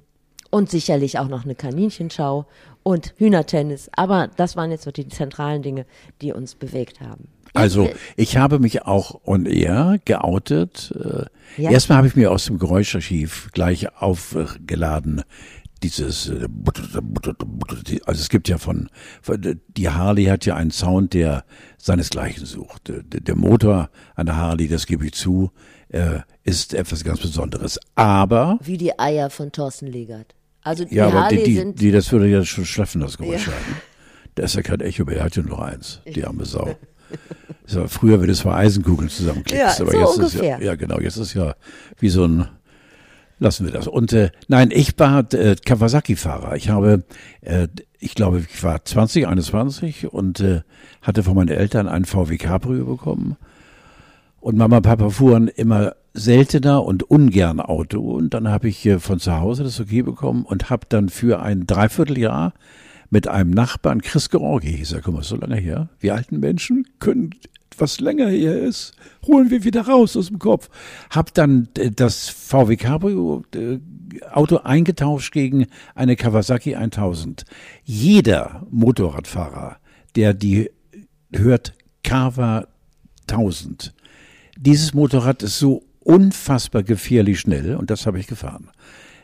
[0.50, 2.46] Und sicherlich auch noch eine Kaninchenschau
[2.82, 3.90] und Hühnertennis.
[3.94, 5.84] Aber das waren jetzt so die zentralen Dinge,
[6.22, 7.28] die uns bewegt haben.
[7.52, 10.94] Also ich habe mich auch on air geoutet.
[10.98, 11.70] Äh, ja.
[11.72, 15.22] Erstmal habe ich mir aus dem Geräuscharchiv gleich aufgeladen
[15.86, 16.48] dieses, äh,
[18.04, 18.88] also es gibt ja von,
[19.76, 21.44] die Harley hat ja einen Sound, der
[21.78, 22.92] seinesgleichen sucht.
[23.04, 25.50] Der Motor an der Harley, das gebe ich zu,
[25.88, 27.78] äh, ist etwas ganz Besonderes.
[27.94, 28.58] Aber.
[28.62, 30.34] Wie die Eier von Thorsten Legert.
[30.62, 33.46] Also die ja, Harley aber die, sind die, das würde ja schon schleffen, das Geräusch
[33.46, 33.52] ja.
[33.52, 33.76] haben.
[34.34, 36.76] Da ist ja kein Echo mehr, er hat ja nur eins, die arme Sau.
[37.64, 39.78] Das war früher, wenn du zwei Eisenkugeln zusammenklickst.
[39.78, 40.56] Ja, aber so jetzt ungefähr.
[40.56, 41.54] Ist ja, ja, genau, jetzt ist ja
[41.98, 42.48] wie so ein
[43.38, 43.86] Lassen wir das.
[43.86, 46.56] Und äh, nein, ich war äh, Kawasaki-Fahrer.
[46.56, 47.04] Ich habe,
[47.42, 47.68] äh,
[47.98, 50.62] ich glaube, ich war 20, 21 und äh,
[51.02, 53.36] hatte von meinen Eltern einen VW Cabrio bekommen.
[54.40, 58.00] Und Mama und Papa fuhren immer seltener und ungern Auto.
[58.00, 61.42] Und dann habe ich äh, von zu Hause das okay bekommen und habe dann für
[61.42, 62.54] ein Dreivierteljahr
[63.10, 65.88] mit einem Nachbarn, Chris Georgi hieß er, guck mal, so lange her.
[66.00, 67.30] Wir alten Menschen können
[67.78, 68.92] was länger her ist,
[69.26, 70.68] holen wir wieder raus aus dem Kopf.
[71.10, 73.78] Hab dann äh, das VW Cabrio äh,
[74.32, 77.44] Auto eingetauscht gegen eine Kawasaki 1000.
[77.84, 79.76] Jeder Motorradfahrer,
[80.14, 80.70] der die
[81.32, 82.66] hört Kawa
[83.28, 83.94] 1000.
[84.56, 88.70] Dieses Motorrad ist so unfassbar gefährlich schnell und das habe ich gefahren.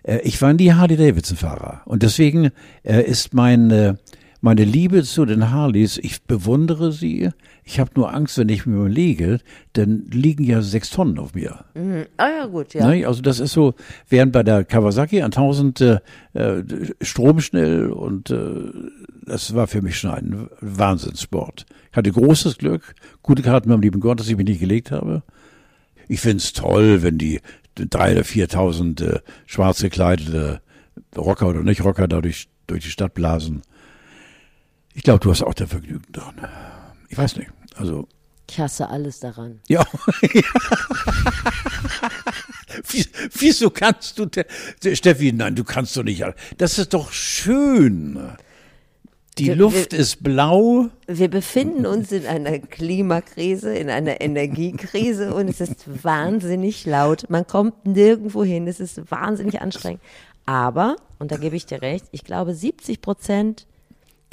[0.02, 2.50] Äh, ich war nie Harley Davidson Fahrer und deswegen
[2.82, 3.98] ist mein
[4.44, 7.30] meine Liebe zu den Harleys, ich bewundere sie.
[7.62, 9.38] Ich habe nur Angst, wenn ich mir überlege,
[9.72, 11.64] dann liegen ja sechs Tonnen auf mir.
[11.74, 12.06] Mhm.
[12.16, 12.88] Ah ja, gut, ja.
[12.88, 13.06] Ne?
[13.06, 13.74] Also das ist so,
[14.08, 16.00] während bei der Kawasaki an 1000 äh,
[17.00, 18.72] stromschnell und äh,
[19.24, 21.64] das war für mich schon ein Wahnsinnssport.
[21.92, 25.22] Ich hatte großes Glück, gute Karten beim lieben Gott, dass ich mich nicht gelegt habe.
[26.08, 27.40] Ich find's toll, wenn die
[27.74, 30.60] drei oder viertausend äh, schwarz gekleidete
[31.16, 33.62] Rocker oder nicht Rocker dadurch durch die Stadt blasen.
[34.94, 36.34] Ich glaube, du hast auch da Vergnügen dran.
[37.08, 37.50] Ich weiß nicht.
[37.76, 38.08] Also.
[38.50, 39.60] Ich hasse alles daran.
[39.68, 39.86] Ja.
[43.32, 44.28] Wieso kannst du,
[44.94, 46.22] Steffi, nein, du kannst doch nicht.
[46.58, 48.18] Das ist doch schön.
[49.38, 50.88] Die wir, Luft wir, ist blau.
[51.06, 57.30] Wir befinden uns in einer Klimakrise, in einer Energiekrise und es ist wahnsinnig laut.
[57.30, 58.66] Man kommt nirgendwo hin.
[58.66, 60.02] Es ist wahnsinnig anstrengend.
[60.44, 63.66] Aber, und da gebe ich dir recht, ich glaube, 70 Prozent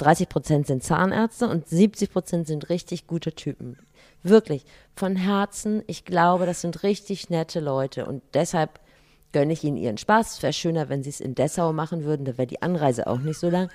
[0.00, 3.76] 30 Prozent sind Zahnärzte und 70 Prozent sind richtig gute Typen.
[4.22, 4.64] Wirklich,
[4.96, 8.80] von Herzen, ich glaube, das sind richtig nette Leute und deshalb
[9.32, 10.36] gönne ich ihnen ihren Spaß.
[10.36, 13.18] Es wäre schöner, wenn sie es in Dessau machen würden, da wäre die Anreise auch
[13.18, 13.70] nicht so lang.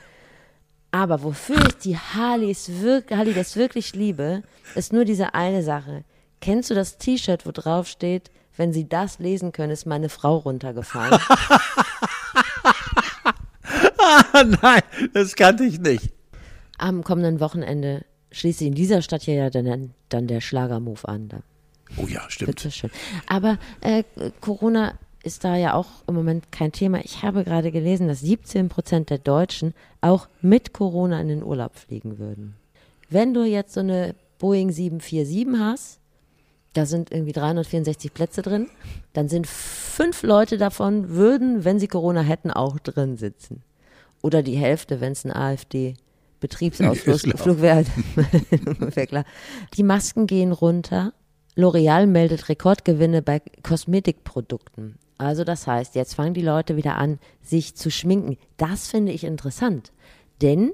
[0.96, 2.72] Aber wofür ich die Harleys
[3.12, 4.44] Harley das wirklich liebe,
[4.76, 6.06] ist nur diese eine Sache.
[6.40, 10.38] Kennst du das T-Shirt, wo drauf steht, wenn Sie das lesen können, ist meine Frau
[10.38, 11.20] runtergefallen?
[14.62, 14.84] Nein,
[15.14, 16.14] das kannte ich nicht.
[16.78, 21.28] Am kommenden Wochenende schließlich in dieser Stadt hier ja dann, dann der Schlagermove an.
[21.28, 21.40] Da
[21.98, 22.58] Oh ja, stimmt.
[22.58, 22.90] so schön.
[23.28, 24.06] Aber äh,
[24.40, 27.00] Corona ist da ja auch im Moment kein Thema.
[27.04, 31.76] Ich habe gerade gelesen, dass 17 Prozent der Deutschen auch mit Corona in den Urlaub
[31.76, 32.56] fliegen würden.
[33.10, 36.00] Wenn du jetzt so eine Boeing 747 hast,
[36.74, 38.68] da sind irgendwie 364 Plätze drin,
[39.14, 43.64] dann sind fünf Leute davon, würden, wenn sie Corona hätten, auch drin sitzen.
[44.22, 47.86] Oder die Hälfte, wenn es ein Ist AfD-Betriebsausflug wäre.
[48.66, 49.26] Ungefähr klar.
[49.76, 51.14] Die Masken gehen runter.
[51.56, 55.00] L'Oreal meldet Rekordgewinne bei Kosmetikprodukten.
[55.18, 58.38] Also das heißt, jetzt fangen die Leute wieder an, sich zu schminken.
[58.58, 59.92] Das finde ich interessant.
[60.42, 60.74] Denn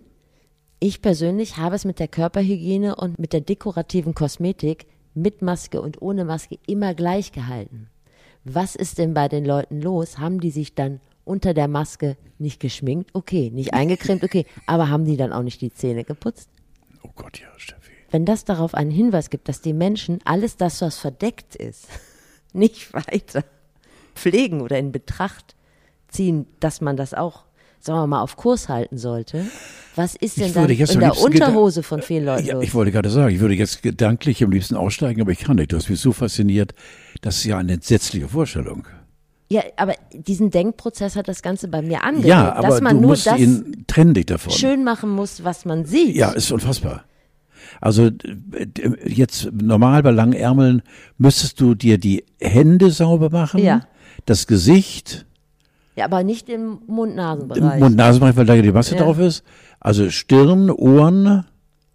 [0.79, 6.01] ich persönlich habe es mit der Körperhygiene und mit der dekorativen Kosmetik mit Maske und
[6.01, 7.89] ohne Maske immer gleich gehalten.
[8.43, 10.17] Was ist denn bei den Leuten los?
[10.17, 13.11] Haben die sich dann unter der Maske nicht geschminkt?
[13.13, 16.49] Okay, nicht eingecremt, okay, aber haben die dann auch nicht die Zähne geputzt?
[17.03, 17.91] Oh Gott, ja, Steffi.
[18.09, 21.87] Wenn das darauf einen Hinweis gibt, dass die Menschen alles das, was verdeckt ist,
[22.53, 23.43] nicht weiter
[24.15, 25.55] pflegen oder in Betracht
[26.07, 27.43] ziehen, dass man das auch,
[27.79, 29.45] sagen wir mal, auf Kurs halten sollte,
[29.95, 32.63] was ist denn dann jetzt in der Unterhose von vielen Leuten Ja, los?
[32.63, 35.71] ich wollte gerade sagen, ich würde jetzt gedanklich am liebsten aussteigen, aber ich kann nicht.
[35.71, 36.73] Du hast mich so fasziniert.
[37.21, 38.87] Das ist ja eine entsetzliche Vorstellung.
[39.49, 43.01] Ja, aber diesen Denkprozess hat das Ganze bei mir angeregt, Ja, aber dass man du
[43.01, 44.53] nur musst das ihn trenn dich davon.
[44.53, 46.15] schön machen muss, was man sieht.
[46.15, 47.03] Ja, ist unfassbar.
[47.81, 48.09] Also
[49.05, 50.81] jetzt normal bei langen Ärmeln
[51.17, 53.81] müsstest du dir die Hände sauber machen, Ja.
[54.25, 55.25] Das Gesicht,
[55.95, 57.79] Ja, aber nicht im im Mund-Nasen-Bereich.
[57.79, 59.03] Mund-Nasenbereich, weil da ja die Maske Ja.
[59.03, 59.43] drauf ist.
[59.79, 61.45] Also Stirn, Ohren,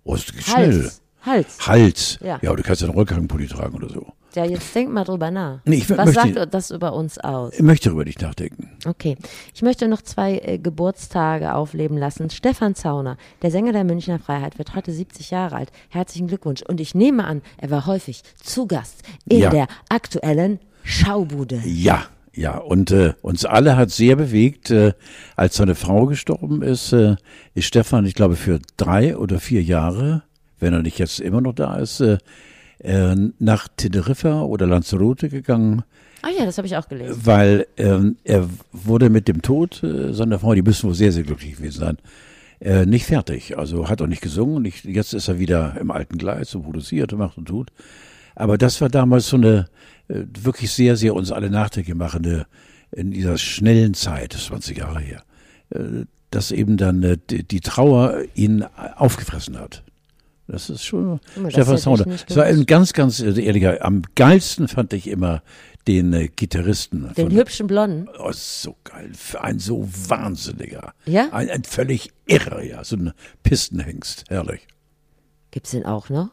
[0.05, 0.83] oh, ist schnell.
[0.83, 1.03] Hals.
[1.22, 1.66] Hals.
[1.66, 2.18] Hals.
[2.22, 2.39] Ja.
[2.43, 4.07] ja, du kannst ja einen Rückhangpulli tragen oder so.
[4.35, 5.61] Ja, jetzt denk mal drüber nach.
[5.64, 7.55] Nee, ich was möchte- sagt das über uns aus?
[7.55, 8.70] Ich möchte darüber nicht nachdenken.
[8.87, 9.16] Okay,
[9.55, 12.29] ich möchte noch zwei äh, Geburtstage aufleben lassen.
[12.29, 15.72] Stefan Zauner, der Sänger der Münchner Freiheit, wird heute 70 Jahre alt.
[15.89, 16.61] Herzlichen Glückwunsch.
[16.62, 19.49] Und ich nehme an, er war häufig zu Gast in Ja.
[19.51, 21.62] der aktuellen Schaubude.
[21.64, 22.05] Ja,
[22.37, 22.57] ja.
[22.59, 24.93] Und äh, uns alle hat sehr bewegt, äh,
[25.34, 27.16] als seine Frau gestorben ist, äh,
[27.55, 30.22] ist Stefan, ich glaube, für drei oder vier Jahre,
[30.61, 32.18] wenn er nicht jetzt immer noch da ist, äh,
[32.78, 35.82] äh, nach Teneriffa oder Lanzarote gegangen,
[36.22, 37.20] Ah ja, das habe ich auch gelesen.
[37.24, 41.22] weil ähm, er wurde mit dem Tod äh, seiner Frau, die müssen wohl sehr, sehr
[41.22, 41.99] glücklich gewesen sein,
[42.59, 43.57] äh, nicht fertig.
[43.59, 44.62] Also hat auch nicht gesungen.
[44.62, 47.70] Nicht, jetzt ist er wieder im alten Gleis und produziert und macht und tut.
[48.34, 49.66] Aber das war damals so eine
[50.09, 52.46] wirklich sehr, sehr uns alle nachträglich machende
[52.92, 55.22] in dieser schnellen Zeit, das ist 20 Jahre her,
[55.70, 58.64] äh, dass eben dann äh, die, Trauer ihn
[58.96, 59.82] aufgefressen hat.
[60.48, 63.84] Das ist schon das Stefan nicht Es war ein ganz, ganz äh, ehrlicher.
[63.84, 65.42] Am geilsten fand ich immer
[65.88, 67.11] den äh, Gitarristen.
[67.16, 68.09] Den hübschen Blonden.
[68.18, 69.11] Oh, so geil.
[69.40, 70.92] Ein so wahnsinniger.
[71.04, 71.28] Ja?
[71.32, 72.84] Ein, ein völlig irrer, ja.
[72.84, 74.24] So ein Pistenhengst.
[74.28, 74.66] Herrlich.
[75.50, 76.28] Gibt's den auch noch?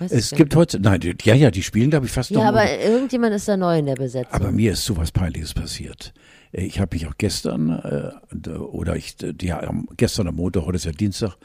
[0.00, 2.42] Es gibt heute, nein, die, ja, ja, die spielen, glaube ich, fast noch.
[2.42, 2.78] Ja, aber mal.
[2.82, 4.32] irgendjemand ist da neu in der Besetzung.
[4.32, 6.12] aber mir ist sowas Peinliches passiert.
[6.52, 10.84] Äh, Ich habe mich auch gestern, äh, oder ich, ja, gestern am Montag, heute ist
[10.84, 11.36] ja Dienstag,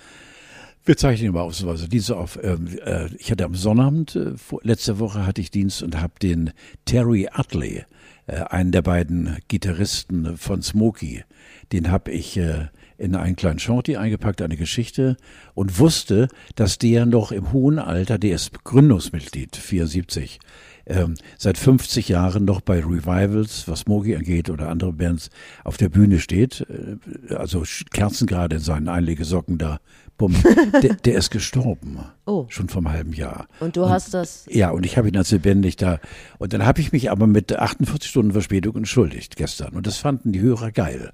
[0.83, 2.39] wir zeichnen immer ausnahmsweise Dienstag auf.
[2.41, 6.13] Ähm, äh, ich hatte am Sonnabend, äh, vor, letzte Woche hatte ich Dienst und habe
[6.21, 6.51] den
[6.85, 7.83] Terry Utley,
[8.27, 11.23] äh, einen der beiden Gitarristen von Smokey,
[11.71, 12.67] den habe ich äh,
[13.01, 15.17] in einen kleinen Shorty eingepackt, eine Geschichte
[15.55, 20.39] und wusste, dass der noch im hohen Alter, der ist Gründungsmitglied, 74,
[20.85, 25.29] ähm, seit 50 Jahren noch bei Revivals, was Smokey angeht oder andere Bands,
[25.63, 29.79] auf der Bühne steht, äh, also Kerzen gerade in seinen Einlegesocken da,
[30.17, 30.35] bumm,
[30.83, 31.99] der, der ist gestorben.
[32.25, 32.45] Oh.
[32.49, 33.47] Schon vom halben Jahr.
[33.59, 34.45] Und du hast das.
[34.47, 35.99] Ja, und ich habe ihn als lebendig da.
[36.37, 39.73] Und dann habe ich mich aber mit 48 Stunden Verspätung entschuldigt gestern.
[39.73, 41.13] Und das fanden die Hörer geil.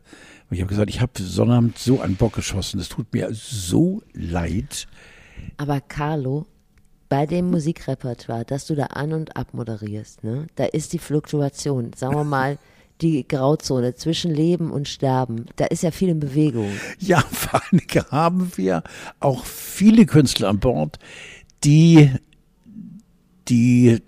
[0.49, 2.79] Und ich habe gesagt, ich habe Sonnabend so einen Bock geschossen.
[2.79, 4.87] Es tut mir so leid.
[5.57, 6.45] Aber Carlo,
[7.09, 11.91] bei dem Musikrepertoire, das du da an und ab moderierst, ne, da ist die Fluktuation,
[11.95, 12.57] sagen wir mal,
[13.01, 15.45] die Grauzone zwischen Leben und Sterben.
[15.55, 16.71] Da ist ja viel in Bewegung.
[16.99, 17.81] Ja, vor allem
[18.11, 18.83] haben wir
[19.19, 20.97] auch viele Künstler an Bord,
[21.63, 22.11] die
[23.47, 24.01] die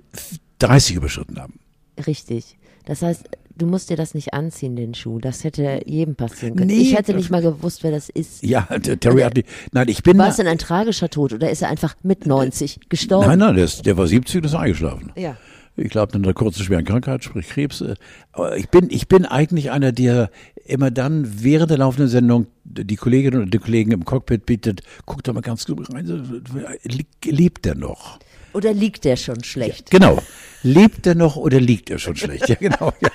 [0.59, 1.59] 30 überschritten haben.
[2.05, 2.57] Richtig.
[2.85, 3.29] Das heißt,
[3.59, 5.19] du musst dir das nicht anziehen, den Schuh.
[5.19, 6.67] Das hätte jedem passieren können.
[6.71, 8.43] Nee, ich hätte nicht mal gewusst, wer das ist.
[8.43, 9.43] Ja, Terry Utley.
[9.71, 10.17] Nein, ich bin.
[10.17, 13.27] War es denn ein tragischer Tod oder ist er einfach mit 90 gestorben?
[13.27, 15.11] Nein, nein, der, ist, der war 70 und ist eingeschlafen.
[15.15, 15.37] Ja.
[15.77, 17.79] Ich glaube, in einer kurzen schweren Krankheit, sprich Krebs.
[17.81, 17.93] äh,
[18.33, 20.29] Aber ich bin, ich bin eigentlich einer, der
[20.65, 25.23] immer dann während der laufenden Sendung die Kolleginnen und die Kollegen im Cockpit bittet, guck
[25.23, 28.19] doch mal ganz gut rein, le- lebt der noch?
[28.53, 29.91] Oder liegt der schon schlecht?
[29.91, 30.21] Genau.
[30.63, 32.49] Lebt er noch oder liegt er schon schlecht?
[32.49, 32.93] Ja, genau.
[32.99, 33.09] Ja.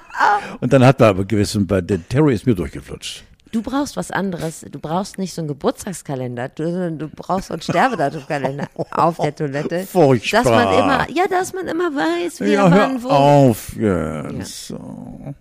[0.60, 3.24] Und dann hat man aber gewissen, bei der Terry ist mir durchgeflutscht.
[3.52, 4.64] Du brauchst was anderes.
[4.70, 9.80] Du brauchst nicht so einen Geburtstagskalender, du, du brauchst so einen Sterbedatumkalender auf der Toilette.
[9.86, 10.42] Furchtbar.
[10.44, 13.08] Dass man immer, ja, dass man immer weiß, wer Ja, wann wo.
[13.08, 14.68] auf jetzt.
[14.68, 15.34] So.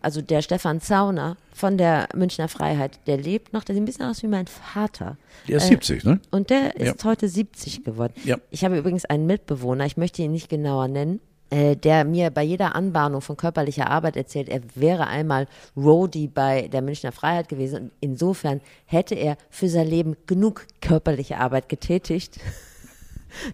[0.00, 4.04] Also der Stefan Zauner von der Münchner Freiheit, der lebt noch, der sieht ein bisschen
[4.06, 5.16] aus wie mein Vater.
[5.48, 6.20] Der ist Äh, 70, ne?
[6.30, 7.08] Und der ist Ja.
[7.10, 8.12] heute 70 geworden.
[8.24, 8.36] Ja.
[8.50, 11.20] Ich habe übrigens einen Mitbewohner, ich möchte ihn nicht genauer nennen,
[11.50, 16.82] der mir bei jeder Anbahnung von körperlicher Arbeit erzählt, er wäre einmal Roadie bei der
[16.82, 17.84] Münchner Freiheit gewesen.
[17.84, 22.38] Und insofern hätte er für sein Leben genug körperliche Arbeit getätigt.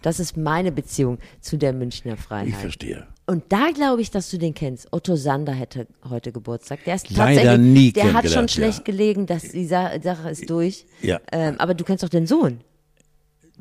[0.02, 2.54] Das ist meine Beziehung zu der Münchner Ich Freiheit.
[2.54, 3.06] verstehe.
[3.26, 4.88] Und da glaube ich, dass du den kennst.
[4.92, 6.84] Otto Sander hätte heute Geburtstag.
[6.84, 8.84] Der ist Leider tatsächlich, nie der hat schon schlecht ja.
[8.84, 10.84] gelegen, dass die Sa Sache ist durch.
[11.00, 11.20] Ja.
[11.32, 12.60] Ähm, aber du kennst doch den Sohn.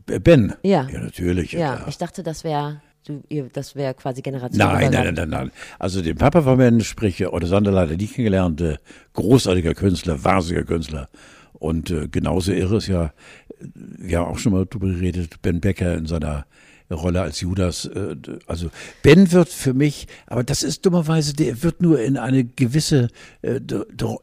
[0.05, 0.55] Ben?
[0.63, 0.87] Ja.
[0.91, 1.51] Ja, natürlich.
[1.51, 1.87] Ja, klar.
[1.87, 4.57] ich dachte, das wäre, du, ihr, das wäre quasi Generation.
[4.57, 5.51] Nein, nein, nein, nein, nein.
[5.77, 8.61] Also den Papa von Ben, sprich Otto Sander, leider nie kennengelernt.
[8.61, 8.77] Äh,
[9.13, 11.09] großartiger Künstler, wahnsinniger Künstler.
[11.53, 13.13] Und äh, genauso irre ist ja,
[13.59, 16.45] wir haben auch schon mal drüber geredet, Ben Becker in seiner
[16.91, 17.85] Rolle als Judas.
[17.85, 18.15] Äh,
[18.47, 18.69] also
[19.03, 23.09] Ben wird für mich, aber das ist dummerweise, der wird nur in eine gewisse,
[23.41, 23.59] äh,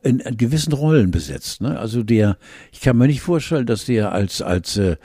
[0.03, 1.61] in, gewissen Rollen besetzt.
[1.61, 1.79] Ne?
[1.79, 2.39] Also der,
[2.73, 4.97] ich kann mir nicht vorstellen, dass der als als äh,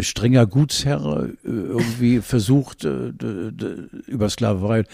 [0.00, 3.12] strenger Gutsherr äh, irgendwie versucht äh,
[4.06, 4.84] über Sklaverei.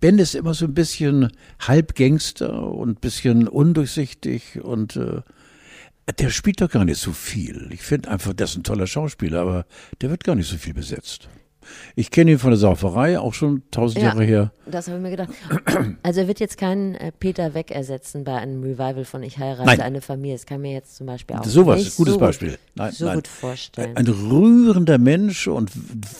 [0.00, 5.22] Ben ist immer so ein bisschen halb Gangster und bisschen undurchsichtig und äh,
[6.18, 7.68] der spielt doch gar nicht so viel.
[7.72, 9.66] Ich finde einfach, der ist ein toller Schauspieler, aber
[10.00, 11.28] der wird gar nicht so viel besetzt.
[11.96, 14.08] Ich kenne ihn von der Sauferei, auch schon tausend Ja.
[14.10, 14.52] Jahre her.
[14.66, 15.30] Das habe ich mir gedacht.
[16.02, 19.64] Also er wird jetzt keinen äh, Peter Weg ersetzen bei einem Revival von Ich heirate
[19.66, 19.80] Nein.
[19.80, 20.36] eine Familie.
[20.36, 22.50] Das kann mir jetzt zum Beispiel auch Sowas, nicht gutes so Beispiel.
[22.50, 23.14] Gut, Nein, so nein.
[23.16, 23.96] gut vorstellen.
[23.96, 25.70] Ein rührender Mensch und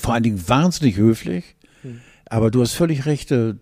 [0.01, 1.57] vor allen Dingen wahnsinnig höflich.
[1.83, 2.01] Hm.
[2.31, 3.31] Aber du hast völlig recht.
[3.33, 3.55] äh,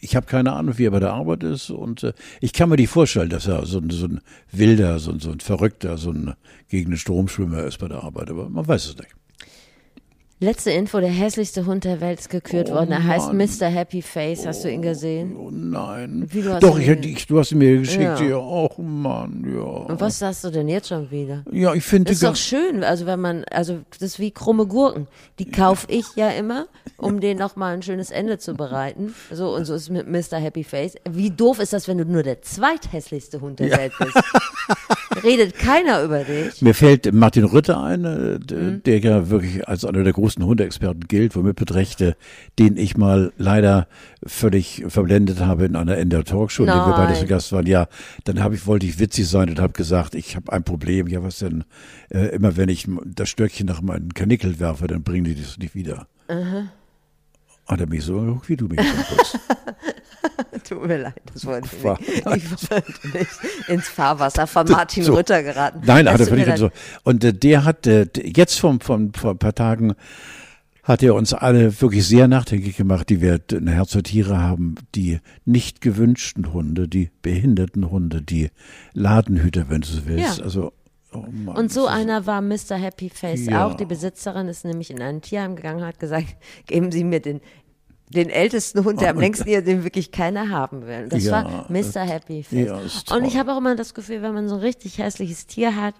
[0.00, 1.70] Ich habe keine Ahnung, wie er bei der Arbeit ist.
[1.70, 4.20] Und äh, ich kann mir nicht vorstellen, dass er so ein, so ein
[4.50, 6.34] wilder, so ein, so ein verrückter, so ein
[6.68, 8.30] gegen den Stromschwimmer ist bei der Arbeit.
[8.30, 9.10] Aber man weiß es nicht.
[10.42, 12.90] Letzte Info, der hässlichste Hund der Welt ist gekürt Oh worden.
[12.90, 13.36] Er heißt Mann.
[13.36, 13.66] Mr.
[13.68, 14.44] Happy Face.
[14.44, 15.36] Hast du ihn gesehen?
[15.36, 16.26] Oh nein.
[16.32, 18.02] Wie, du hast Doch, ihn ich, ich, du hast ihn mir geschickt.
[18.02, 18.20] Ja.
[18.20, 18.36] Ja.
[18.38, 19.62] Oh Mann, ja.
[19.62, 21.44] Und was sagst du denn jetzt schon wieder?
[21.52, 24.66] Ja, ich finde Das ist doch schön, also wenn man, also das ist wie krumme
[24.66, 25.06] Gurken.
[25.38, 26.66] Die kaufe ich ja immer,
[26.96, 29.14] um denen nochmal ein schönes Ende zu bereiten.
[29.30, 30.38] So und so ist es mit Mr.
[30.38, 30.94] Happy Face.
[31.08, 34.16] Wie doof ist das, wenn du nur der zweithässlichste Hund der Welt bist?
[35.22, 36.62] Redet keiner über dich.
[36.62, 38.82] Mir fällt Martin Rütte ein, äh, d- Mhm.
[38.84, 42.16] der ja wirklich als einer der großen Hundeexperten gilt, womit Betrechte,
[42.58, 43.88] den ich mal leider
[44.24, 47.20] völlig verblendet habe in einer in der Talkshow, in der wir beide Nein.
[47.20, 47.66] zu Gast waren.
[47.66, 47.88] Ja,
[48.24, 51.08] dann habe ich wollte ich witzig sein und habe gesagt, ich habe ein Problem.
[51.08, 51.64] Ja, was denn?
[52.10, 55.74] Äh, immer wenn ich das Stöckchen nach meinen Kanickel werfe, dann bringen die das nicht
[55.74, 56.06] wieder.
[57.72, 59.38] Hat er mich so angeguckt, wie du mich anguckst.
[60.68, 62.36] Tut mir leid, das wollte ich nicht.
[62.36, 63.28] Ich wollte nicht
[63.68, 65.14] ins Fahrwasser von Martin So.
[65.14, 65.80] Rütter geraten.
[65.84, 66.70] Nein, Das hat er völlig so.
[67.02, 69.94] Und äh, der hat äh, jetzt vom, vom, vor ein paar Tagen
[70.84, 74.74] hat er uns alle wirklich sehr nachdenklich gemacht, die wir ein Herz für Tiere haben,
[74.96, 78.50] die nicht gewünschten Hunde, die behinderten Hunde, die
[78.92, 80.38] Ladenhüter, wenn du so willst.
[80.38, 80.44] Ja.
[80.44, 80.72] Also,
[81.12, 82.74] oh Mann, Und so einer war Mr.
[82.76, 83.64] Happy Face Ja.
[83.66, 83.74] auch.
[83.76, 86.26] Die Besitzerin ist nämlich in ein Tierheim gegangen und hat gesagt,
[86.66, 87.40] geben Sie mir den,
[88.12, 91.08] den ältesten Hund, der am längsten hier, den wirklich keiner haben will.
[91.08, 92.00] Das Ja, war Mr.
[92.00, 92.66] Happy Face.
[92.66, 95.46] ja, ist und ich habe auch immer das Gefühl, wenn man so ein richtig hässliches
[95.46, 95.94] Tier hat,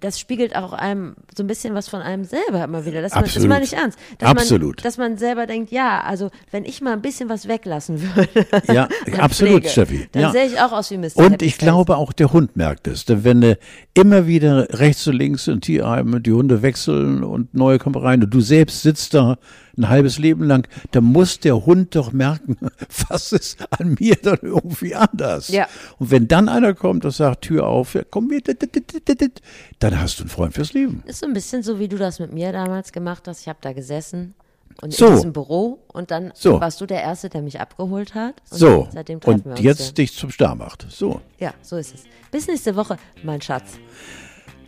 [0.00, 3.02] das spiegelt auch einem so ein bisschen was von einem selber immer wieder.
[3.02, 3.48] Das, man, das Absolut.
[3.50, 3.98] meine ich ernst.
[4.16, 4.76] Dass Absolut.
[4.78, 8.46] Man, dass man selber denkt, ja, also wenn ich mal ein bisschen was weglassen würde.
[8.72, 8.88] Ja,
[9.20, 10.08] absolut, Pflege, Steffi.
[10.12, 10.32] Dann Ja.
[10.32, 11.16] sehe ich auch aus wie Mr.
[11.16, 11.58] Und Happy ich Face.
[11.58, 13.04] glaube auch der Hund merkt es.
[13.04, 13.58] Denn wenn du
[13.92, 18.30] immer wieder rechts und links in Tierheimen die Hunde wechseln und neue kommen rein und
[18.32, 19.36] du selbst sitzt da
[19.76, 22.56] ein halbes Leben lang, dann muss der Hund doch merken,
[23.08, 25.48] was ist an mir dann irgendwie anders.
[25.48, 25.66] Ja.
[25.98, 29.42] Und wenn dann einer kommt und sagt, Tür auf, ja, komm mir, dit,
[29.78, 31.02] dann hast du einen Freund fürs Leben.
[31.06, 33.40] Ist so ein bisschen so, wie du das mit mir damals gemacht hast.
[33.42, 34.34] Ich habe da gesessen
[34.82, 35.06] und So.
[35.06, 36.60] in diesem Büro und dann So.
[36.60, 38.34] warst du der Erste, der mich abgeholt hat.
[38.50, 40.86] Und So, seitdem treffen und wir uns jetzt dich zum Star macht.
[40.90, 41.20] So.
[41.38, 41.48] Ja.
[41.48, 42.04] ja, so ist es.
[42.30, 43.78] Bis nächste Woche, mein Schatz.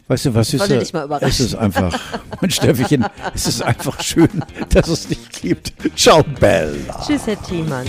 [0.09, 1.29] Weißt du, was ist wollte da- dich mal überraschen.
[1.29, 1.99] Es ist einfach,
[2.41, 3.05] mein Steffichen,
[3.35, 4.29] es ist einfach schön,
[4.71, 5.73] dass es dich gibt.
[5.97, 7.05] Ciao, Bella.
[7.05, 7.87] Tschüss, Herr Thiemann.